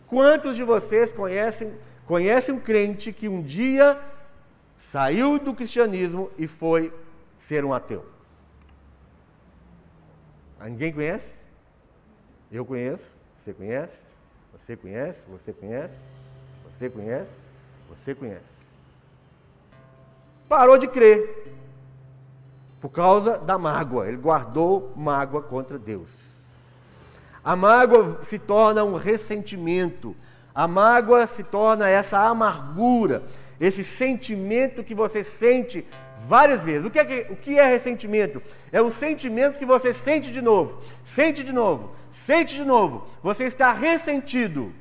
[0.06, 1.72] quantos de vocês conhecem,
[2.06, 4.00] conhecem um crente que um dia
[4.78, 6.92] saiu do cristianismo e foi
[7.38, 8.04] ser um ateu?
[10.60, 11.38] Ninguém conhece?
[12.50, 14.02] Eu conheço, você conhece,
[14.52, 15.98] você conhece, você conhece,
[16.64, 17.42] você conhece,
[17.88, 18.58] você conhece.
[20.48, 21.54] Parou de crer
[22.80, 24.08] por causa da mágoa.
[24.08, 26.24] Ele guardou mágoa contra Deus.
[27.44, 30.16] A mágoa se torna um ressentimento.
[30.54, 33.22] A mágoa se torna essa amargura,
[33.60, 35.86] esse sentimento que você sente
[36.26, 36.86] várias vezes.
[36.86, 38.42] O que, é, o que é ressentimento?
[38.70, 43.06] É um sentimento que você sente de novo, sente de novo, sente de novo.
[43.22, 44.72] Você está ressentido.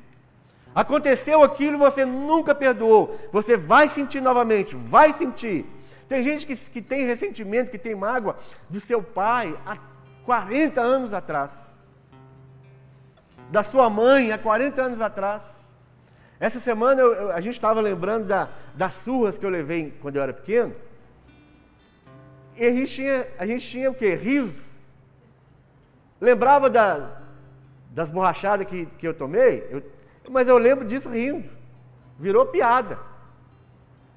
[0.74, 3.18] Aconteceu aquilo você nunca perdoou.
[3.32, 5.66] Você vai sentir novamente, vai sentir.
[6.08, 8.38] Tem gente que, que tem ressentimento, que tem mágoa
[8.68, 9.76] do seu pai há
[10.24, 11.50] 40 anos atrás.
[13.50, 15.57] Da sua mãe há 40 anos atrás.
[16.40, 20.16] Essa semana eu, eu, a gente estava lembrando da, das surras que eu levei quando
[20.16, 20.74] eu era pequeno.
[22.56, 24.14] E a gente tinha, a gente tinha o quê?
[24.14, 24.64] Riso.
[26.20, 27.20] Lembrava da,
[27.90, 29.82] das borrachadas que, que eu tomei, eu,
[30.30, 31.48] mas eu lembro disso rindo.
[32.18, 32.98] Virou piada.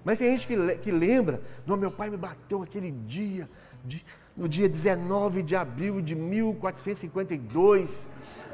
[0.04, 3.48] Mas tem gente que, que lembra, não, meu pai me bateu aquele dia,
[3.86, 4.04] de,
[4.36, 8.08] no dia 19 de abril de 1452,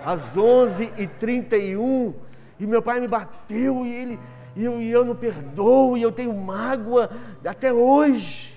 [0.04, 2.14] às 11h31,
[2.60, 4.20] e meu pai me bateu e ele
[4.58, 7.12] e eu, e eu não perdoo, e eu tenho mágoa
[7.46, 8.56] até hoje.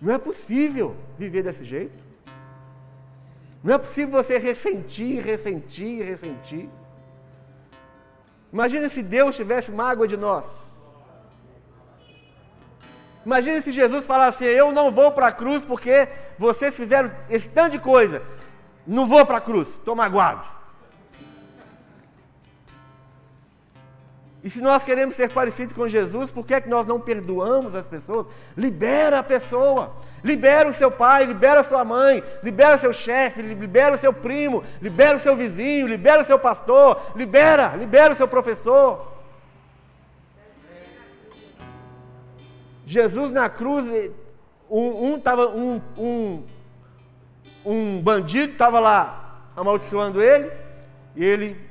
[0.00, 1.98] Não é possível viver desse jeito.
[3.64, 6.68] Não é possível você ressentir, ressentir, ressentir.
[8.52, 10.46] Imagina se Deus tivesse mágoa de nós.
[13.26, 17.72] Imagina se Jesus falasse: Eu não vou para a cruz porque vocês fizeram esse tanto
[17.72, 18.22] de coisa.
[18.86, 20.59] Não vou para a cruz, estou magoado.
[24.42, 27.74] E se nós queremos ser parecidos com Jesus, por que é que nós não perdoamos
[27.74, 28.26] as pessoas?
[28.56, 33.42] Libera a pessoa, libera o seu pai, libera a sua mãe, libera o seu chefe,
[33.42, 38.16] libera o seu primo, libera o seu vizinho, libera o seu pastor, libera, libera o
[38.16, 39.12] seu professor.
[42.86, 43.86] Jesus na cruz,
[44.70, 46.42] um, um, tava, um, um,
[47.64, 50.50] um bandido estava lá amaldiçoando ele,
[51.14, 51.69] e ele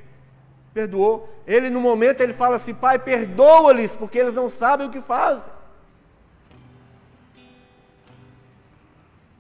[0.80, 1.30] perdoou.
[1.46, 5.52] Ele, no momento, ele fala assim: Pai, perdoa-lhes, porque eles não sabem o que fazem.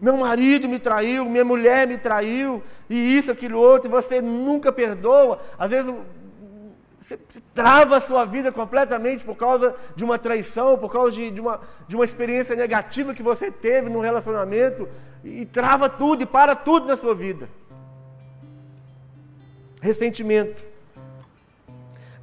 [0.01, 4.71] Meu marido me traiu, minha mulher me traiu, e isso, aquilo, outro, e você nunca
[4.71, 5.41] perdoa.
[5.57, 5.93] Às vezes
[6.99, 7.19] você
[7.53, 11.59] trava a sua vida completamente por causa de uma traição, por causa de, de, uma,
[11.87, 14.87] de uma experiência negativa que você teve no relacionamento,
[15.21, 17.49] e trava tudo, e para tudo na sua vida.
[19.81, 20.68] Ressentimento.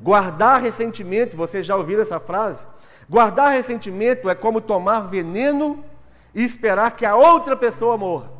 [0.06, 2.64] Guardar ressentimento, vocês já ouviram essa frase?
[3.10, 5.84] Guardar ressentimento é como tomar veneno
[6.32, 8.30] e esperar que a outra pessoa morra.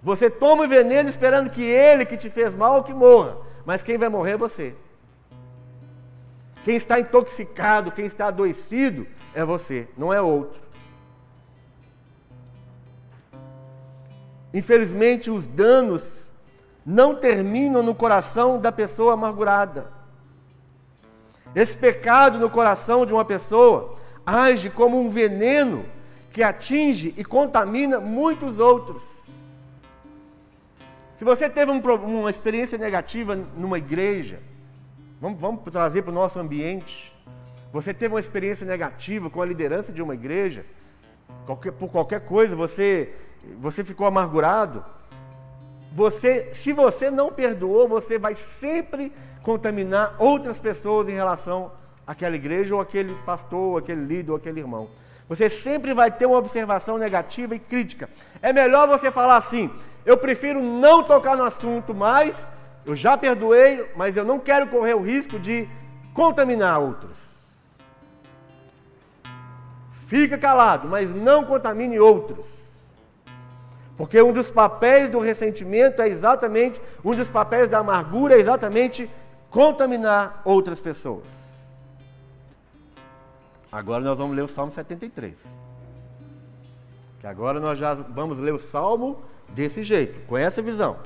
[0.00, 3.98] Você toma o veneno esperando que ele que te fez mal que morra, mas quem
[3.98, 4.76] vai morrer é você.
[6.64, 10.60] Quem está intoxicado, quem está adoecido é você, não é outro.
[14.54, 16.25] Infelizmente, os danos
[16.86, 19.90] não terminam no coração da pessoa amargurada.
[21.52, 25.84] Esse pecado no coração de uma pessoa age como um veneno
[26.32, 29.02] que atinge e contamina muitos outros.
[31.18, 34.38] Se você teve um, uma experiência negativa numa igreja,
[35.20, 37.12] vamos, vamos trazer para o nosso ambiente.
[37.72, 40.64] Você teve uma experiência negativa com a liderança de uma igreja,
[41.46, 43.12] qualquer, por qualquer coisa, você,
[43.58, 44.84] você ficou amargurado.
[45.96, 49.10] Você, se você não perdoou, você vai sempre
[49.42, 51.72] contaminar outras pessoas em relação
[52.06, 54.90] àquela igreja, ou aquele pastor, ou aquele líder, ou aquele irmão.
[55.26, 58.10] Você sempre vai ter uma observação negativa e crítica.
[58.42, 59.70] É melhor você falar assim:
[60.04, 62.46] eu prefiro não tocar no assunto mais,
[62.84, 65.66] eu já perdoei, mas eu não quero correr o risco de
[66.12, 67.16] contaminar outros.
[70.06, 72.65] Fica calado, mas não contamine outros.
[73.96, 79.10] Porque um dos papéis do ressentimento é exatamente, um dos papéis da amargura é exatamente
[79.50, 81.26] contaminar outras pessoas.
[83.72, 85.42] Agora nós vamos ler o Salmo 73.
[87.20, 90.98] Que agora nós já vamos ler o Salmo desse jeito, com essa visão.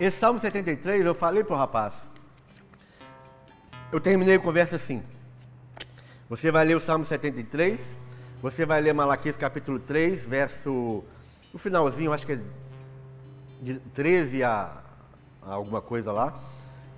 [0.00, 1.94] Esse Salmo 73, eu falei para o rapaz.
[3.92, 5.02] Eu terminei a conversa assim.
[6.34, 7.96] Você vai ler o Salmo 73,
[8.42, 11.04] você vai ler Malaquias capítulo 3, verso.
[11.52, 12.40] No finalzinho, acho que é
[13.62, 14.82] de 13 a,
[15.40, 16.34] a alguma coisa lá.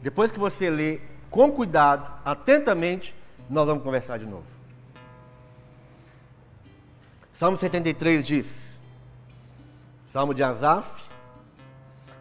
[0.01, 3.15] Depois que você lê com cuidado, atentamente,
[3.51, 4.47] nós vamos conversar de novo.
[7.35, 8.79] Salmo 73 diz:
[10.11, 11.05] Salmo de Asaf.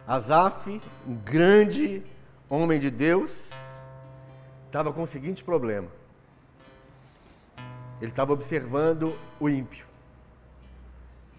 [0.06, 2.02] Asaf, um grande
[2.46, 3.52] homem de Deus,
[4.66, 5.95] estava com o seguinte problema.
[8.00, 9.86] Ele estava observando o ímpio.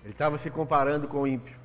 [0.03, 1.55] Ele estava se comparando com o ímpio.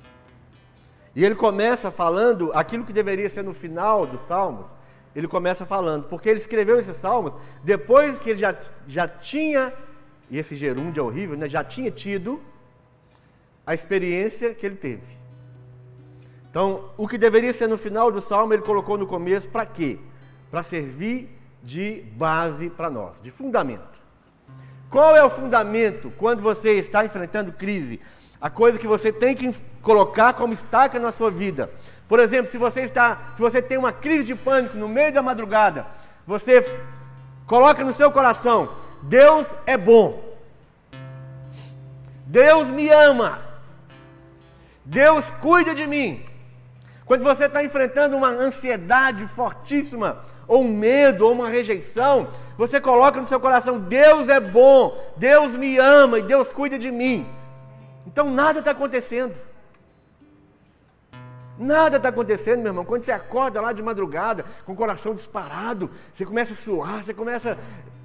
[1.15, 4.67] E ele começa falando aquilo que deveria ser no final dos Salmos.
[5.15, 8.55] Ele começa falando, porque ele escreveu esses Salmos depois que ele já,
[8.87, 9.71] já tinha
[10.33, 11.47] e esse gerúndio é horrível, né?
[11.47, 12.41] já tinha tido
[13.65, 15.05] a experiência que ele teve.
[16.49, 19.99] Então, o que deveria ser no final do salmo, ele colocou no começo para quê?
[20.51, 21.29] Para servir
[21.61, 23.92] de base para nós, de fundamento.
[24.93, 27.99] Qual é o fundamento quando você está enfrentando crise?
[28.39, 29.51] A coisa que você tem que
[29.81, 31.71] colocar como estaca na sua vida.
[32.07, 35.23] Por exemplo, se você está, se você tem uma crise de pânico no meio da
[35.23, 35.87] madrugada,
[36.27, 36.63] você
[37.47, 38.69] coloca no seu coração:
[39.01, 40.23] Deus é bom.
[42.27, 43.41] Deus me ama.
[44.85, 46.23] Deus cuida de mim.
[47.05, 53.19] Quando você está enfrentando uma ansiedade fortíssima, ou um medo, ou uma rejeição, você coloca
[53.19, 57.27] no seu coração: Deus é bom, Deus me ama e Deus cuida de mim.
[58.05, 59.33] Então nada está acontecendo.
[61.57, 62.85] Nada está acontecendo, meu irmão.
[62.85, 67.13] Quando você acorda lá de madrugada, com o coração disparado, você começa a suar, você
[67.13, 67.57] começa a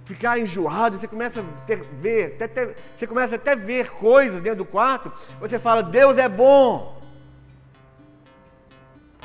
[0.04, 4.58] ficar enjoado, você começa a ter, ver, até, até, você começa até ver coisas dentro
[4.58, 6.97] do quarto, você fala, Deus é bom.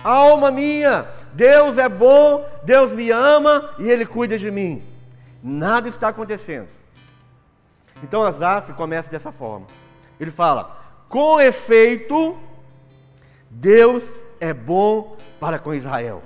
[0.04, 4.84] Alma minha, Deus é bom, Deus me ama e Ele cuida de mim.
[5.42, 6.68] Nada está acontecendo.
[8.04, 9.68] Então Asaf começa dessa forma.
[10.20, 12.38] Ele fala: com efeito,
[13.50, 16.22] Deus é bom para com Israel.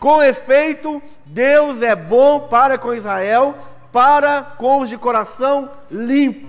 [0.00, 3.56] Com efeito, Deus é bom para com Israel,
[3.92, 6.48] para com os de coração limpo.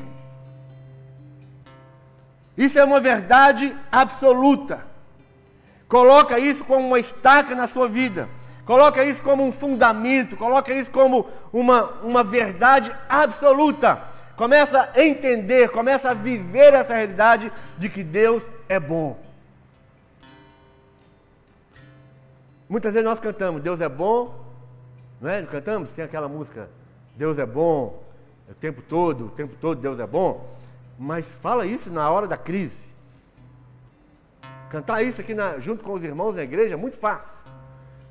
[2.58, 4.86] Isso é uma verdade absoluta.
[5.88, 8.28] Coloca isso como uma estaca na sua vida.
[8.66, 14.02] Coloca isso como um fundamento, coloca isso como uma, uma verdade absoluta.
[14.36, 19.20] Começa a entender, começa a viver essa realidade de que Deus é bom.
[22.68, 24.34] Muitas vezes nós cantamos, Deus é bom,
[25.22, 25.44] não é?
[25.44, 26.68] Cantamos, tem aquela música,
[27.16, 28.04] Deus é bom,
[28.50, 30.56] o tempo todo, o tempo todo Deus é bom.
[30.98, 32.95] Mas fala isso na hora da crise.
[34.70, 37.38] Cantar isso aqui na, junto com os irmãos na igreja é muito fácil.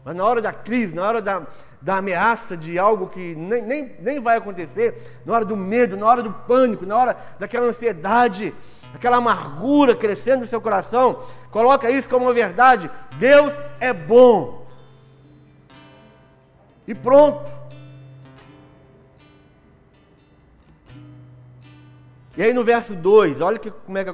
[0.04, 1.46] Mas na hora da crise, na hora da,
[1.80, 6.06] da ameaça de algo que nem, nem, nem vai acontecer, na hora do medo, na
[6.06, 8.54] hora do pânico, na hora daquela ansiedade,
[8.94, 12.90] aquela amargura crescendo no seu coração, coloca isso como uma verdade.
[13.18, 14.66] Deus é bom.
[16.86, 17.50] E pronto.
[22.36, 24.12] E aí no verso 2, olha que, como é que,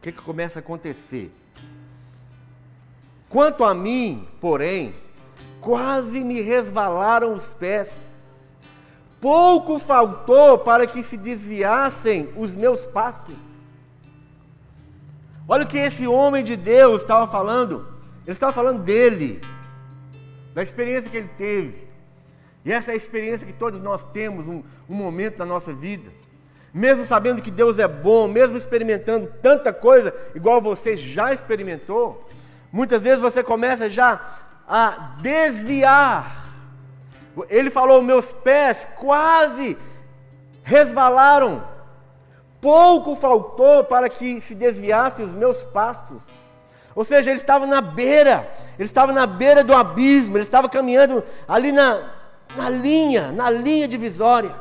[0.00, 1.32] que, que começa a acontecer.
[3.34, 4.94] Quanto a mim, porém,
[5.60, 7.92] quase me resvalaram os pés.
[9.20, 13.34] Pouco faltou para que se desviassem os meus passos.
[15.48, 17.88] Olha o que esse homem de Deus estava falando.
[18.24, 19.40] Ele estava falando dele,
[20.54, 21.88] da experiência que ele teve.
[22.64, 26.08] E essa é a experiência que todos nós temos um, um momento da nossa vida.
[26.72, 32.23] Mesmo sabendo que Deus é bom, mesmo experimentando tanta coisa, igual você já experimentou,
[32.74, 34.20] muitas vezes você começa já
[34.68, 36.44] a desviar.
[37.48, 39.78] Ele falou: meus pés quase
[40.64, 41.62] resvalaram,
[42.60, 46.20] pouco faltou para que se desviassem os meus passos.
[46.96, 51.22] Ou seja, ele estava na beira, ele estava na beira do abismo, ele estava caminhando
[51.46, 52.10] ali na,
[52.56, 54.56] na linha, na linha divisória.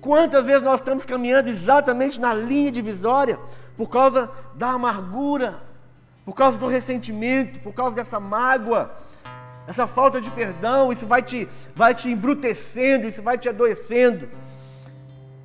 [0.00, 3.38] Quantas vezes nós estamos caminhando exatamente na linha divisória
[3.76, 5.62] por causa da amargura,
[6.24, 8.94] por causa do ressentimento, por causa dessa mágoa,
[9.66, 14.28] essa falta de perdão, isso vai te, vai te embrutecendo, isso vai te adoecendo.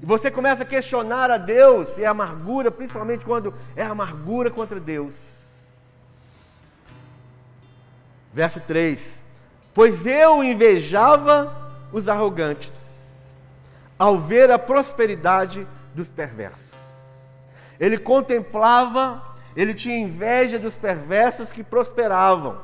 [0.02, 4.80] E você começa a questionar a Deus se é amargura, principalmente quando é amargura contra
[4.80, 5.16] Deus.
[8.34, 9.24] Verso 3:
[9.74, 12.72] Pois eu invejava os arrogantes,
[13.98, 16.69] ao ver a prosperidade dos perversos.
[17.80, 19.24] Ele contemplava,
[19.56, 22.58] ele tinha inveja dos perversos que prosperavam.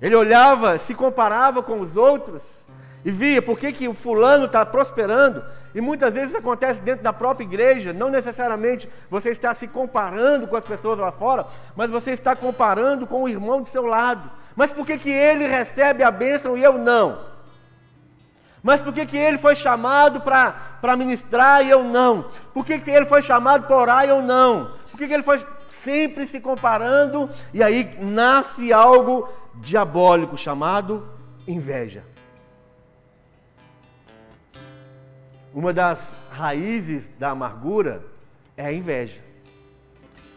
[0.00, 2.66] Ele olhava, se comparava com os outros
[3.04, 5.44] e via por que, que o fulano está prosperando.
[5.74, 7.92] E muitas vezes isso acontece dentro da própria igreja.
[7.92, 13.06] Não necessariamente você está se comparando com as pessoas lá fora, mas você está comparando
[13.06, 14.30] com o irmão do seu lado.
[14.54, 17.27] Mas por que, que ele recebe a bênção e eu não?
[18.68, 22.26] Mas por que, que ele foi chamado para ministrar e eu não?
[22.52, 24.72] Por que, que ele foi chamado para orar e eu não?
[24.90, 27.30] Por que, que ele foi sempre se comparando?
[27.54, 31.08] E aí nasce algo diabólico chamado
[31.46, 32.04] inveja.
[35.54, 38.04] Uma das raízes da amargura
[38.54, 39.22] é a inveja.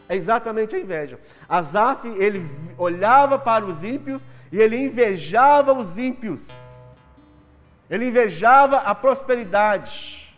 [0.07, 1.19] É exatamente a inveja.
[1.49, 4.21] Asaf, ele olhava para os ímpios
[4.53, 6.47] e ele invejava os ímpios.
[7.91, 10.33] Ele invejava a prosperidade.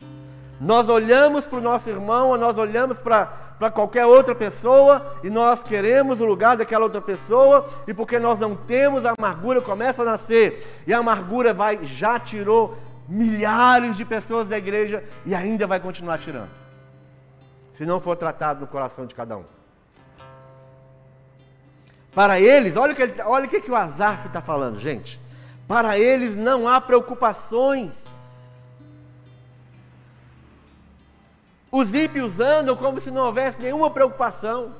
[0.59, 3.27] Nós olhamos para o nosso irmão, nós olhamos para,
[3.59, 8.39] para qualquer outra pessoa e nós queremos o lugar daquela outra pessoa, e porque nós
[8.39, 12.77] não temos, a amargura começa a nascer, e a amargura vai, já tirou
[13.07, 16.49] milhares de pessoas da igreja e ainda vai continuar tirando.
[17.73, 19.43] Se não for tratado no coração de cada um.
[22.15, 25.19] Para eles, olha o que, ele, olha o, que, que o Azaf está falando, gente.
[25.67, 28.05] Para eles não há preocupações.
[31.71, 34.75] Os ímpios andam como se não houvesse nenhuma preocupação.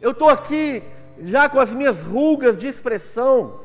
[0.00, 0.82] Eu estou aqui
[1.22, 3.60] já com as minhas rugas de expressão.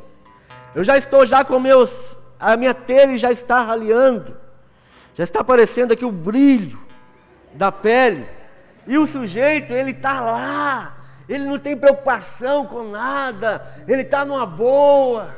[0.74, 4.38] Eu já estou já com meus a minha tele já está raleando,
[5.14, 6.80] já está aparecendo aqui o brilho
[7.54, 8.26] da pele.
[8.88, 14.46] E o sujeito, ele está lá, ele não tem preocupação com nada, ele está numa
[14.46, 15.36] boa.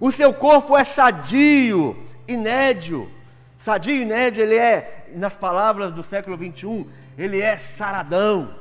[0.00, 1.94] O seu corpo é sadio,
[2.26, 3.10] inédio.
[3.58, 8.54] Sadio e inédio, ele é, nas palavras do século 21, ele é saradão.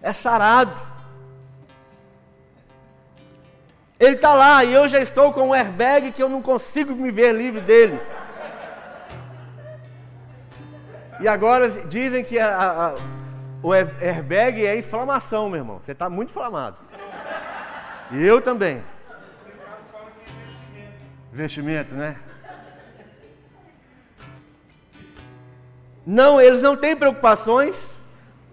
[0.00, 0.74] É sarado.
[4.00, 7.10] Ele está lá e eu já estou com um airbag que eu não consigo me
[7.10, 8.00] ver livre dele.
[11.20, 12.94] E agora dizem que a, a,
[13.62, 15.80] o airbag é inflamação, meu irmão.
[15.82, 16.78] Você está muito inflamado.
[18.10, 18.82] E eu também.
[21.34, 22.16] Investimento, né?
[26.06, 27.74] Não, eles não têm preocupações.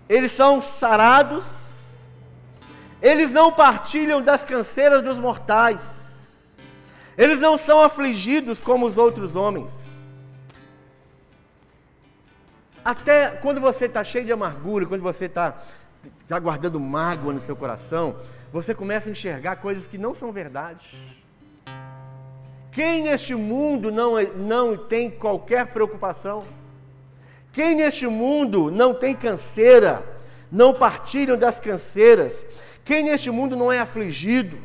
[0.10, 1.62] Eles são sarados
[3.02, 6.00] eles não partilham das canseiras dos mortais.
[7.18, 9.72] Eles não são afligidos como os outros homens.
[12.86, 15.58] Até quando você está cheio de amargura, quando você está
[16.28, 18.18] tá guardando mágoa no seu coração,
[18.52, 20.98] você começa a enxergar coisas que não são verdade.
[22.72, 26.46] Quem neste mundo não, é, não tem qualquer preocupação?
[27.52, 30.06] Quem neste mundo não tem canseira?
[30.50, 32.46] Não partilham das canseiras?
[32.86, 34.58] Quem neste mundo não é afligido?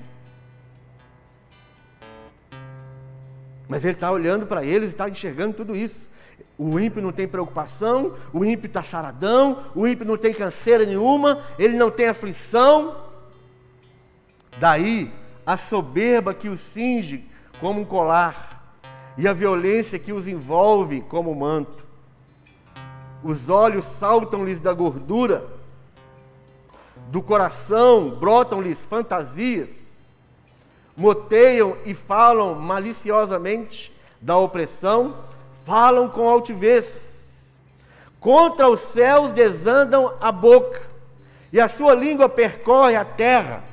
[3.69, 6.09] Mas ele está olhando para eles e está enxergando tudo isso.
[6.57, 11.45] O ímpio não tem preocupação, o ímpio está saradão, o ímpio não tem canseira nenhuma,
[11.59, 13.05] ele não tem aflição.
[14.59, 15.13] Daí
[15.45, 17.25] a soberba que os cinge
[17.61, 18.75] como um colar
[19.17, 21.85] e a violência que os envolve como manto.
[23.23, 25.47] Os olhos saltam-lhes da gordura,
[27.09, 29.71] do coração brotam-lhes fantasias,
[30.97, 35.27] moteiam e falam maliciosamente da opressão
[35.67, 36.87] falam com altivez.
[38.21, 40.81] Contra os céus desandam a boca,
[41.53, 43.65] e a sua língua percorre a terra.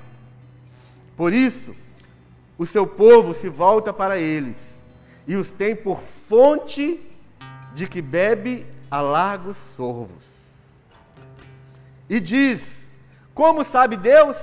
[1.15, 1.75] Por isso,
[2.63, 4.81] o seu povo se volta para eles,
[5.27, 6.99] e os tem por fonte
[7.75, 10.25] de que bebe a largos sorvos.
[12.09, 12.87] E diz:
[13.33, 14.37] Como sabe Deus?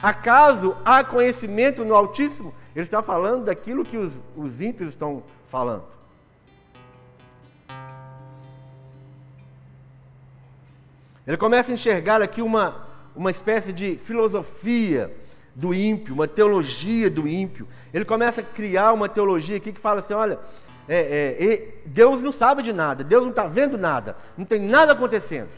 [0.00, 2.54] Acaso há conhecimento no Altíssimo?
[2.74, 5.84] Ele está falando daquilo que os, os ímpios estão falando.
[11.26, 12.86] Ele começa a enxergar aqui uma,
[13.16, 15.14] uma espécie de filosofia
[15.58, 17.66] do ímpio, uma teologia do ímpio.
[17.92, 20.38] Ele começa a criar uma teologia aqui que fala assim: olha,
[20.88, 24.92] é, é, Deus não sabe de nada, Deus não está vendo nada, não tem nada
[24.92, 25.48] acontecendo.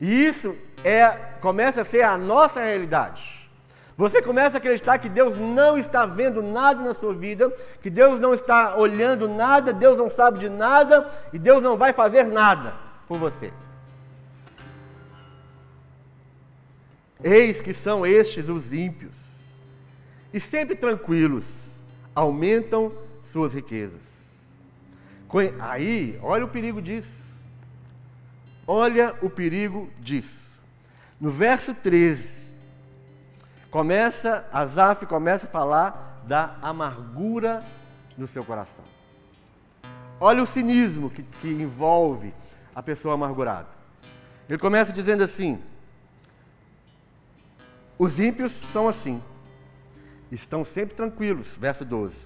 [0.00, 1.10] E isso é,
[1.40, 3.48] começa a ser a nossa realidade.
[3.96, 7.48] Você começa a acreditar que Deus não está vendo nada na sua vida,
[7.80, 11.92] que Deus não está olhando nada, Deus não sabe de nada e Deus não vai
[11.92, 12.74] fazer nada
[13.06, 13.52] por você.
[17.22, 19.16] Eis que são estes os ímpios,
[20.32, 21.44] e sempre tranquilos,
[22.14, 22.92] aumentam
[23.22, 24.12] suas riquezas.
[25.60, 27.22] Aí, olha o perigo disso.
[28.66, 30.60] Olha o perigo disso.
[31.20, 32.46] No verso 13,
[33.70, 37.64] começa, Asaf começa a falar da amargura
[38.16, 38.84] no seu coração.
[40.20, 42.34] Olha o cinismo que, que envolve
[42.74, 43.68] a pessoa amargurada.
[44.48, 45.60] Ele começa dizendo assim:
[48.02, 49.22] os ímpios são assim,
[50.30, 51.56] estão sempre tranquilos.
[51.58, 52.16] Verso 12.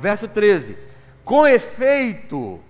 [0.00, 0.76] Verso 13:
[1.24, 2.60] Com efeito,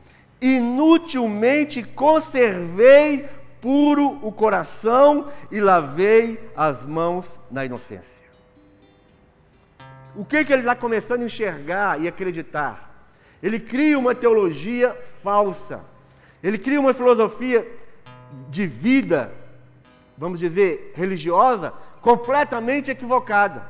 [0.41, 3.29] inutilmente conservei
[3.61, 8.27] puro o coração e lavei as mãos na inocência.
[10.15, 13.09] O que, que ele está começando a enxergar e acreditar?
[13.43, 15.85] Ele cria uma teologia falsa
[16.47, 17.69] ele cria uma filosofia
[18.49, 19.33] de vida,
[20.17, 21.73] vamos dizer, religiosa,
[22.07, 23.69] completamente equivocada.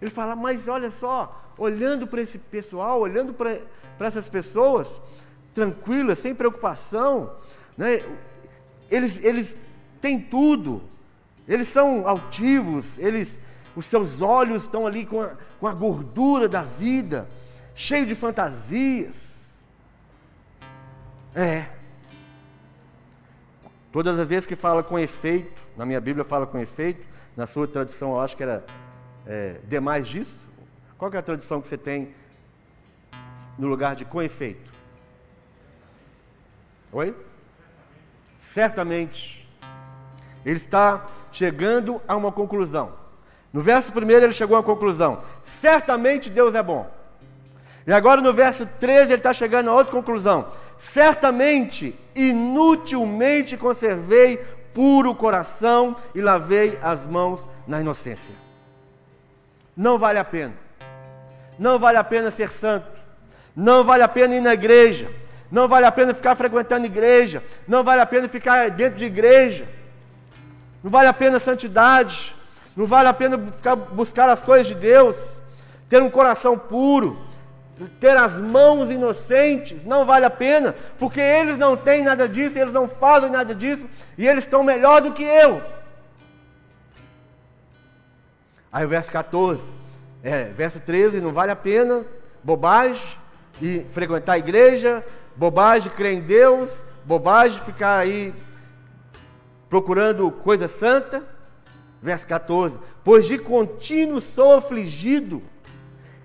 [0.00, 3.58] Ele fala, mas olha só, olhando para esse pessoal, olhando para
[4.00, 4.98] essas pessoas,
[5.52, 7.36] tranquilas, sem preocupação,
[7.76, 8.02] né?
[8.90, 9.54] eles, eles
[10.00, 10.80] têm tudo,
[11.46, 13.38] eles são altivos, eles,
[13.76, 17.28] os seus olhos estão ali com a, com a gordura da vida,
[17.74, 19.52] cheio de fantasias.
[21.34, 21.66] É,
[23.94, 27.66] Todas as vezes que fala com efeito, na minha Bíblia fala com efeito, na sua
[27.66, 28.64] tradução eu acho que era
[29.26, 30.48] é, demais disso.
[30.96, 32.14] Qual é a tradução que você tem
[33.58, 34.72] no lugar de com efeito?
[36.92, 37.14] Oi?
[38.40, 39.48] Certamente.
[40.46, 42.92] Ele está chegando a uma conclusão.
[43.52, 45.22] No verso primeiro ele chegou uma conclusão.
[45.42, 46.88] Certamente Deus é bom.
[47.86, 50.48] E agora no verso 13 ele está chegando a outra conclusão.
[50.78, 54.40] Certamente, inutilmente conservei
[54.74, 58.34] puro coração e lavei as mãos na inocência.
[59.76, 60.52] Não vale a pena.
[61.58, 62.86] Não vale a pena ser santo.
[63.54, 65.10] Não vale a pena ir na igreja.
[65.50, 67.42] Não vale a pena ficar frequentando igreja.
[67.66, 69.68] Não vale a pena ficar dentro de igreja.
[70.82, 72.34] Não vale a pena santidade.
[72.76, 75.40] Não vale a pena buscar, buscar as coisas de Deus.
[75.88, 77.18] Ter um coração puro
[78.00, 82.72] ter as mãos inocentes, não vale a pena, porque eles não têm nada disso, eles
[82.72, 85.62] não fazem nada disso, e eles estão melhor do que eu.
[88.72, 89.70] Aí o verso 14,
[90.22, 92.04] é, verso 13, não vale a pena,
[92.42, 93.18] bobagem,
[93.60, 95.04] e frequentar a igreja,
[95.36, 98.34] bobagem, crer em Deus, bobagem, ficar aí
[99.68, 101.22] procurando coisa santa.
[102.02, 105.42] Verso 14, pois de contínuo sou afligido,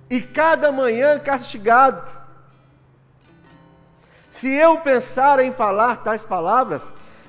[0.09, 2.19] e cada manhã castigado.
[4.31, 6.81] Se eu pensar em falar tais palavras,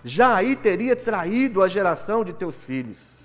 [0.03, 3.19] já aí teria traído a geração de teus filhos.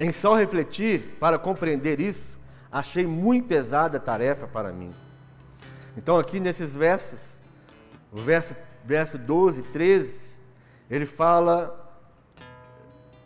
[0.00, 2.38] Em só refletir para compreender isso,
[2.70, 4.94] achei muito pesada a tarefa para mim.
[5.96, 7.20] Então, aqui nesses versos,
[8.12, 8.54] o verso,
[8.84, 10.30] verso 12, 13,
[10.88, 11.87] ele fala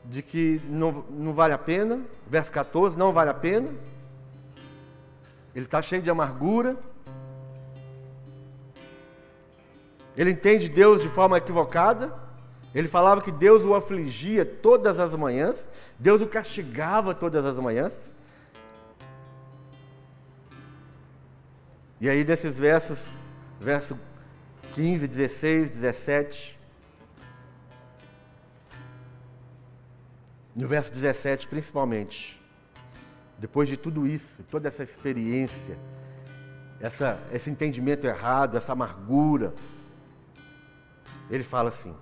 [0.05, 3.71] de que não, não vale a pena, verso 14, não vale a pena.
[5.55, 6.77] Ele está cheio de amargura.
[10.17, 12.13] Ele entende Deus de forma equivocada.
[12.75, 18.17] Ele falava que Deus o afligia todas as manhãs, Deus o castigava todas as manhãs.
[22.01, 22.99] E aí, desses versos,
[23.61, 23.97] verso
[24.75, 26.59] 15, 16, 17.
[30.55, 32.41] No verso 17, principalmente,
[33.39, 35.79] depois de tudo isso, toda essa experiência,
[36.79, 39.55] essa, esse entendimento errado, essa amargura,
[41.31, 41.95] ele fala assim: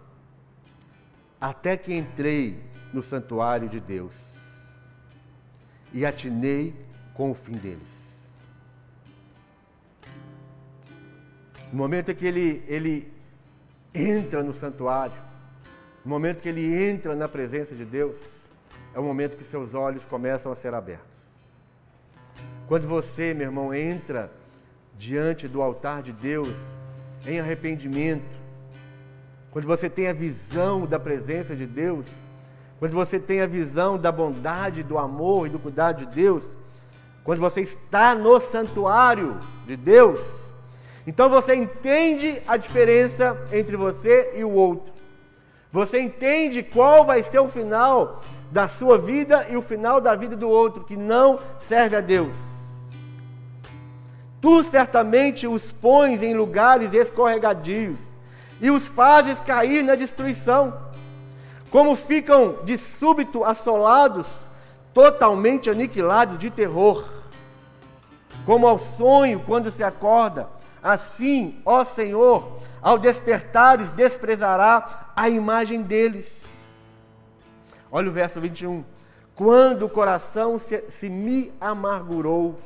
[1.41, 2.61] Até que entrei
[2.93, 4.35] no santuário de Deus
[5.93, 6.75] e atinei
[7.15, 8.01] com o fim deles.
[11.73, 13.13] No momento em que ele, ele
[13.95, 15.23] entra no santuário,
[16.05, 18.40] no momento que ele entra na presença de Deus,
[18.95, 21.29] é o momento que seus olhos começam a ser abertos.
[22.67, 24.31] Quando você, meu irmão, entra
[24.97, 26.57] diante do altar de Deus
[27.27, 28.39] em arrependimento,
[29.51, 32.07] quando você tem a visão da presença de Deus,
[32.79, 36.53] quando você tem a visão da bondade, do amor e do cuidado de Deus,
[37.25, 40.21] quando você está no santuário de Deus,
[41.07, 44.93] então você entende a diferença entre você e o outro.
[45.73, 50.37] Você entende qual vai ser o final da sua vida e o final da vida
[50.37, 52.35] do outro que não serve a Deus.
[54.41, 57.99] Tu certamente os pões em lugares escorregadios
[58.61, 60.75] e os fazes cair na destruição.
[61.71, 64.27] Como ficam de súbito assolados,
[64.93, 67.05] totalmente aniquilados de terror.
[68.45, 70.49] Como ao sonho quando se acorda,
[70.83, 76.45] Assim, ó Senhor, ao despertares, desprezará a imagem deles.
[77.91, 78.85] Olha o verso 21.
[79.35, 82.59] Quando o coração se, se me amargurou,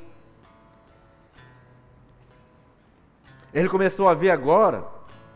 [3.53, 4.85] ele começou a ver agora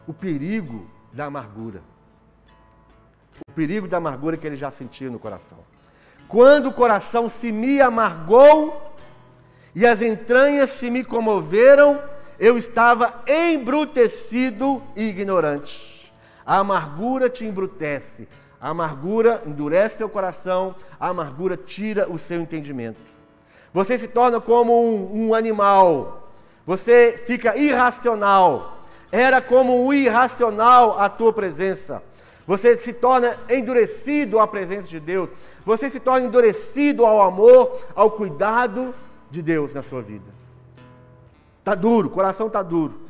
[0.06, 1.82] o perigo da amargura.
[3.48, 5.58] O perigo da amargura que ele já sentia no coração.
[6.26, 8.92] Quando o coração se me amargou
[9.74, 12.02] e as entranhas se me comoveram,
[12.38, 16.12] eu estava embrutecido e ignorante.
[16.44, 18.28] A amargura te embrutece,
[18.60, 23.00] a amargura endurece seu coração, a amargura tira o seu entendimento.
[23.72, 26.28] Você se torna como um, um animal,
[26.66, 28.78] você fica irracional.
[29.10, 32.02] Era como um irracional a tua presença.
[32.46, 35.30] Você se torna endurecido à presença de Deus.
[35.64, 38.94] Você se torna endurecido ao amor, ao cuidado
[39.30, 40.24] de Deus na sua vida.
[41.58, 43.00] Está duro, o coração está duro.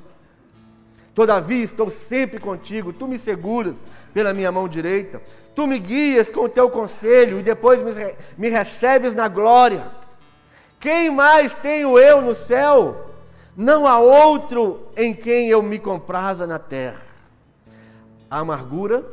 [1.14, 3.76] Todavia estou sempre contigo, tu me seguras
[4.18, 5.22] pela minha mão direita,
[5.54, 9.92] tu me guias com o teu conselho e depois me, me recebes na glória.
[10.80, 13.12] Quem mais tenho eu no céu?
[13.56, 17.00] Não há outro em quem eu me compraza na terra.
[18.28, 19.06] A amargura,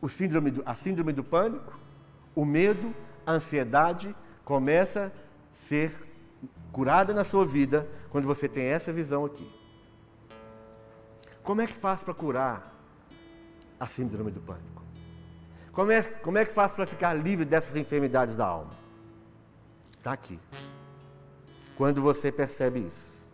[0.00, 1.78] o síndrome do, a síndrome do pânico,
[2.34, 2.94] o medo,
[3.26, 5.92] a ansiedade começa a ser
[6.72, 9.46] curada na sua vida quando você tem essa visão aqui.
[11.42, 12.79] Como é que faz para curar
[13.80, 14.84] a síndrome do pânico?
[15.72, 18.72] Como é, como é que faz para ficar livre dessas enfermidades da alma?
[19.96, 20.38] Está aqui.
[21.76, 23.24] Quando você percebe isso.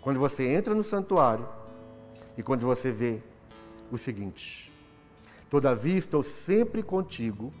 [0.00, 1.48] Quando você entra no santuário
[2.36, 3.22] e quando você vê
[3.90, 4.70] o seguinte:
[5.48, 7.52] Todavia estou sempre contigo,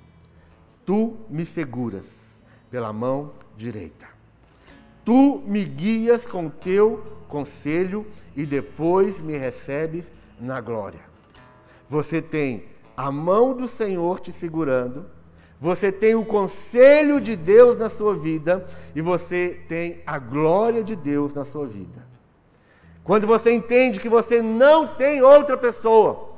[0.84, 4.08] tu me seguras pela mão direita.
[5.04, 11.13] Tu me guias com teu conselho e depois me recebes na glória.
[11.88, 12.64] Você tem
[12.96, 15.06] a mão do Senhor te segurando,
[15.60, 20.94] você tem o conselho de Deus na sua vida e você tem a glória de
[20.94, 22.06] Deus na sua vida.
[23.02, 26.30] Quando você entende que você não tem outra pessoa,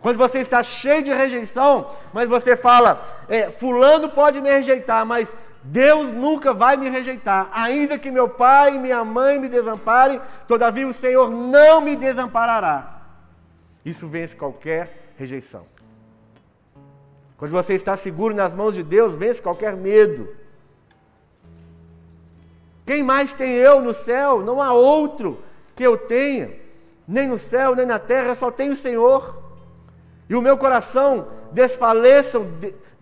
[0.00, 5.32] quando você está cheio de rejeição, mas você fala, é, fulano pode me rejeitar, mas
[5.62, 10.88] Deus nunca vai me rejeitar, ainda que meu pai e minha mãe me desamparem, todavia
[10.88, 13.01] o Senhor não me desamparará.
[13.84, 15.66] Isso vence qualquer rejeição.
[17.36, 20.28] Quando você está seguro nas mãos de Deus, vence qualquer medo.
[22.86, 24.42] Quem mais tem eu no céu?
[24.42, 25.42] Não há outro
[25.74, 26.52] que eu tenha,
[27.06, 29.42] nem no céu, nem na terra, só tem o Senhor.
[30.28, 32.46] E o meu coração desfaleçam,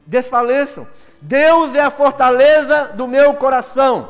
[0.06, 0.86] desfaleçam.
[1.20, 4.08] Deus é a fortaleza do meu coração.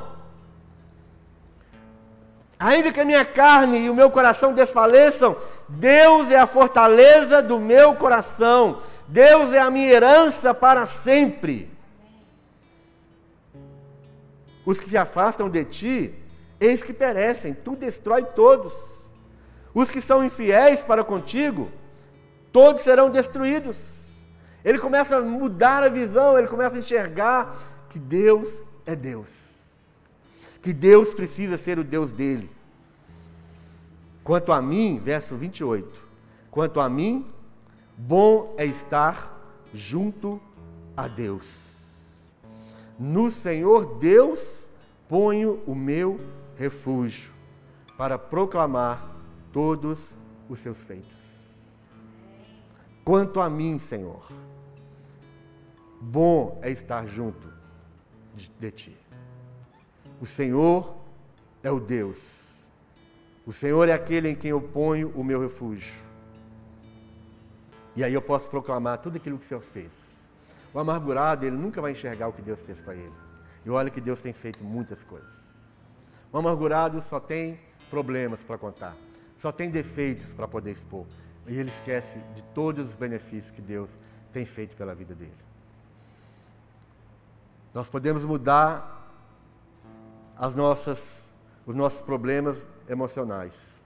[2.58, 5.36] Ainda que a minha carne e o meu coração desfaleçam,
[5.70, 8.80] Deus é a fortaleza do meu coração.
[9.06, 11.70] Deus é a minha herança para sempre.
[14.64, 16.14] Os que se afastam de ti,
[16.60, 18.74] eis que perecem, tu destrói todos.
[19.74, 21.70] Os que são infiéis para contigo,
[22.52, 24.00] todos serão destruídos.
[24.64, 27.56] Ele começa a mudar a visão, ele começa a enxergar
[27.88, 28.48] que Deus
[28.84, 29.30] é Deus.
[30.62, 32.50] Que Deus precisa ser o Deus dele.
[34.30, 36.00] Quanto a mim, verso 28,
[36.52, 37.26] quanto a mim,
[37.98, 39.36] bom é estar
[39.74, 40.40] junto
[40.96, 41.84] a Deus.
[42.96, 44.68] No Senhor Deus
[45.08, 46.20] ponho o meu
[46.56, 47.32] refúgio
[47.98, 49.04] para proclamar
[49.52, 50.14] todos
[50.48, 51.66] os seus feitos.
[53.04, 54.30] Quanto a mim, Senhor,
[56.00, 57.48] bom é estar junto
[58.36, 58.96] de, de ti.
[60.20, 60.94] O Senhor
[61.64, 62.49] é o Deus.
[63.46, 65.94] O Senhor é aquele em quem eu ponho o meu refúgio.
[67.96, 69.92] E aí eu posso proclamar tudo aquilo que o Senhor fez.
[70.72, 73.12] O amargurado, ele nunca vai enxergar o que Deus fez para ele.
[73.64, 75.50] E olha que Deus tem feito muitas coisas.
[76.32, 77.58] O amargurado só tem
[77.90, 78.94] problemas para contar,
[79.38, 81.04] só tem defeitos para poder expor.
[81.46, 83.90] E ele esquece de todos os benefícios que Deus
[84.32, 85.34] tem feito pela vida dele.
[87.74, 88.98] Nós podemos mudar
[90.36, 91.24] as nossas,
[91.66, 92.56] os nossos problemas
[92.90, 93.80] emocionais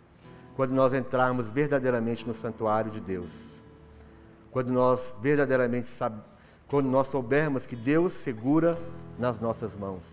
[0.56, 3.62] quando nós entrarmos verdadeiramente no santuário de Deus.
[4.50, 6.34] Quando nós verdadeiramente sabemos
[6.74, 8.76] quando nós soubermos que Deus segura
[9.18, 10.04] nas nossas mãos,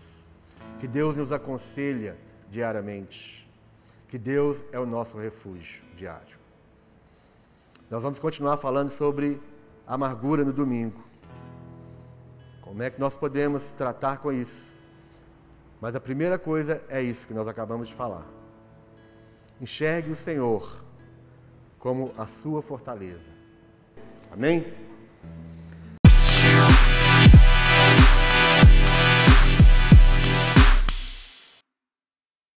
[0.78, 2.16] que Deus nos aconselha
[2.50, 3.48] diariamente,
[4.08, 6.36] que Deus é o nosso refúgio diário.
[7.90, 9.40] Nós vamos continuar falando sobre
[9.86, 11.02] amargura no domingo.
[12.60, 14.72] Como é que nós podemos tratar com isso?
[15.80, 18.24] Mas a primeira coisa é isso que nós acabamos de falar.
[19.62, 20.84] Enxergue o Senhor
[21.78, 23.30] como a sua fortaleza.
[24.32, 24.66] Amém?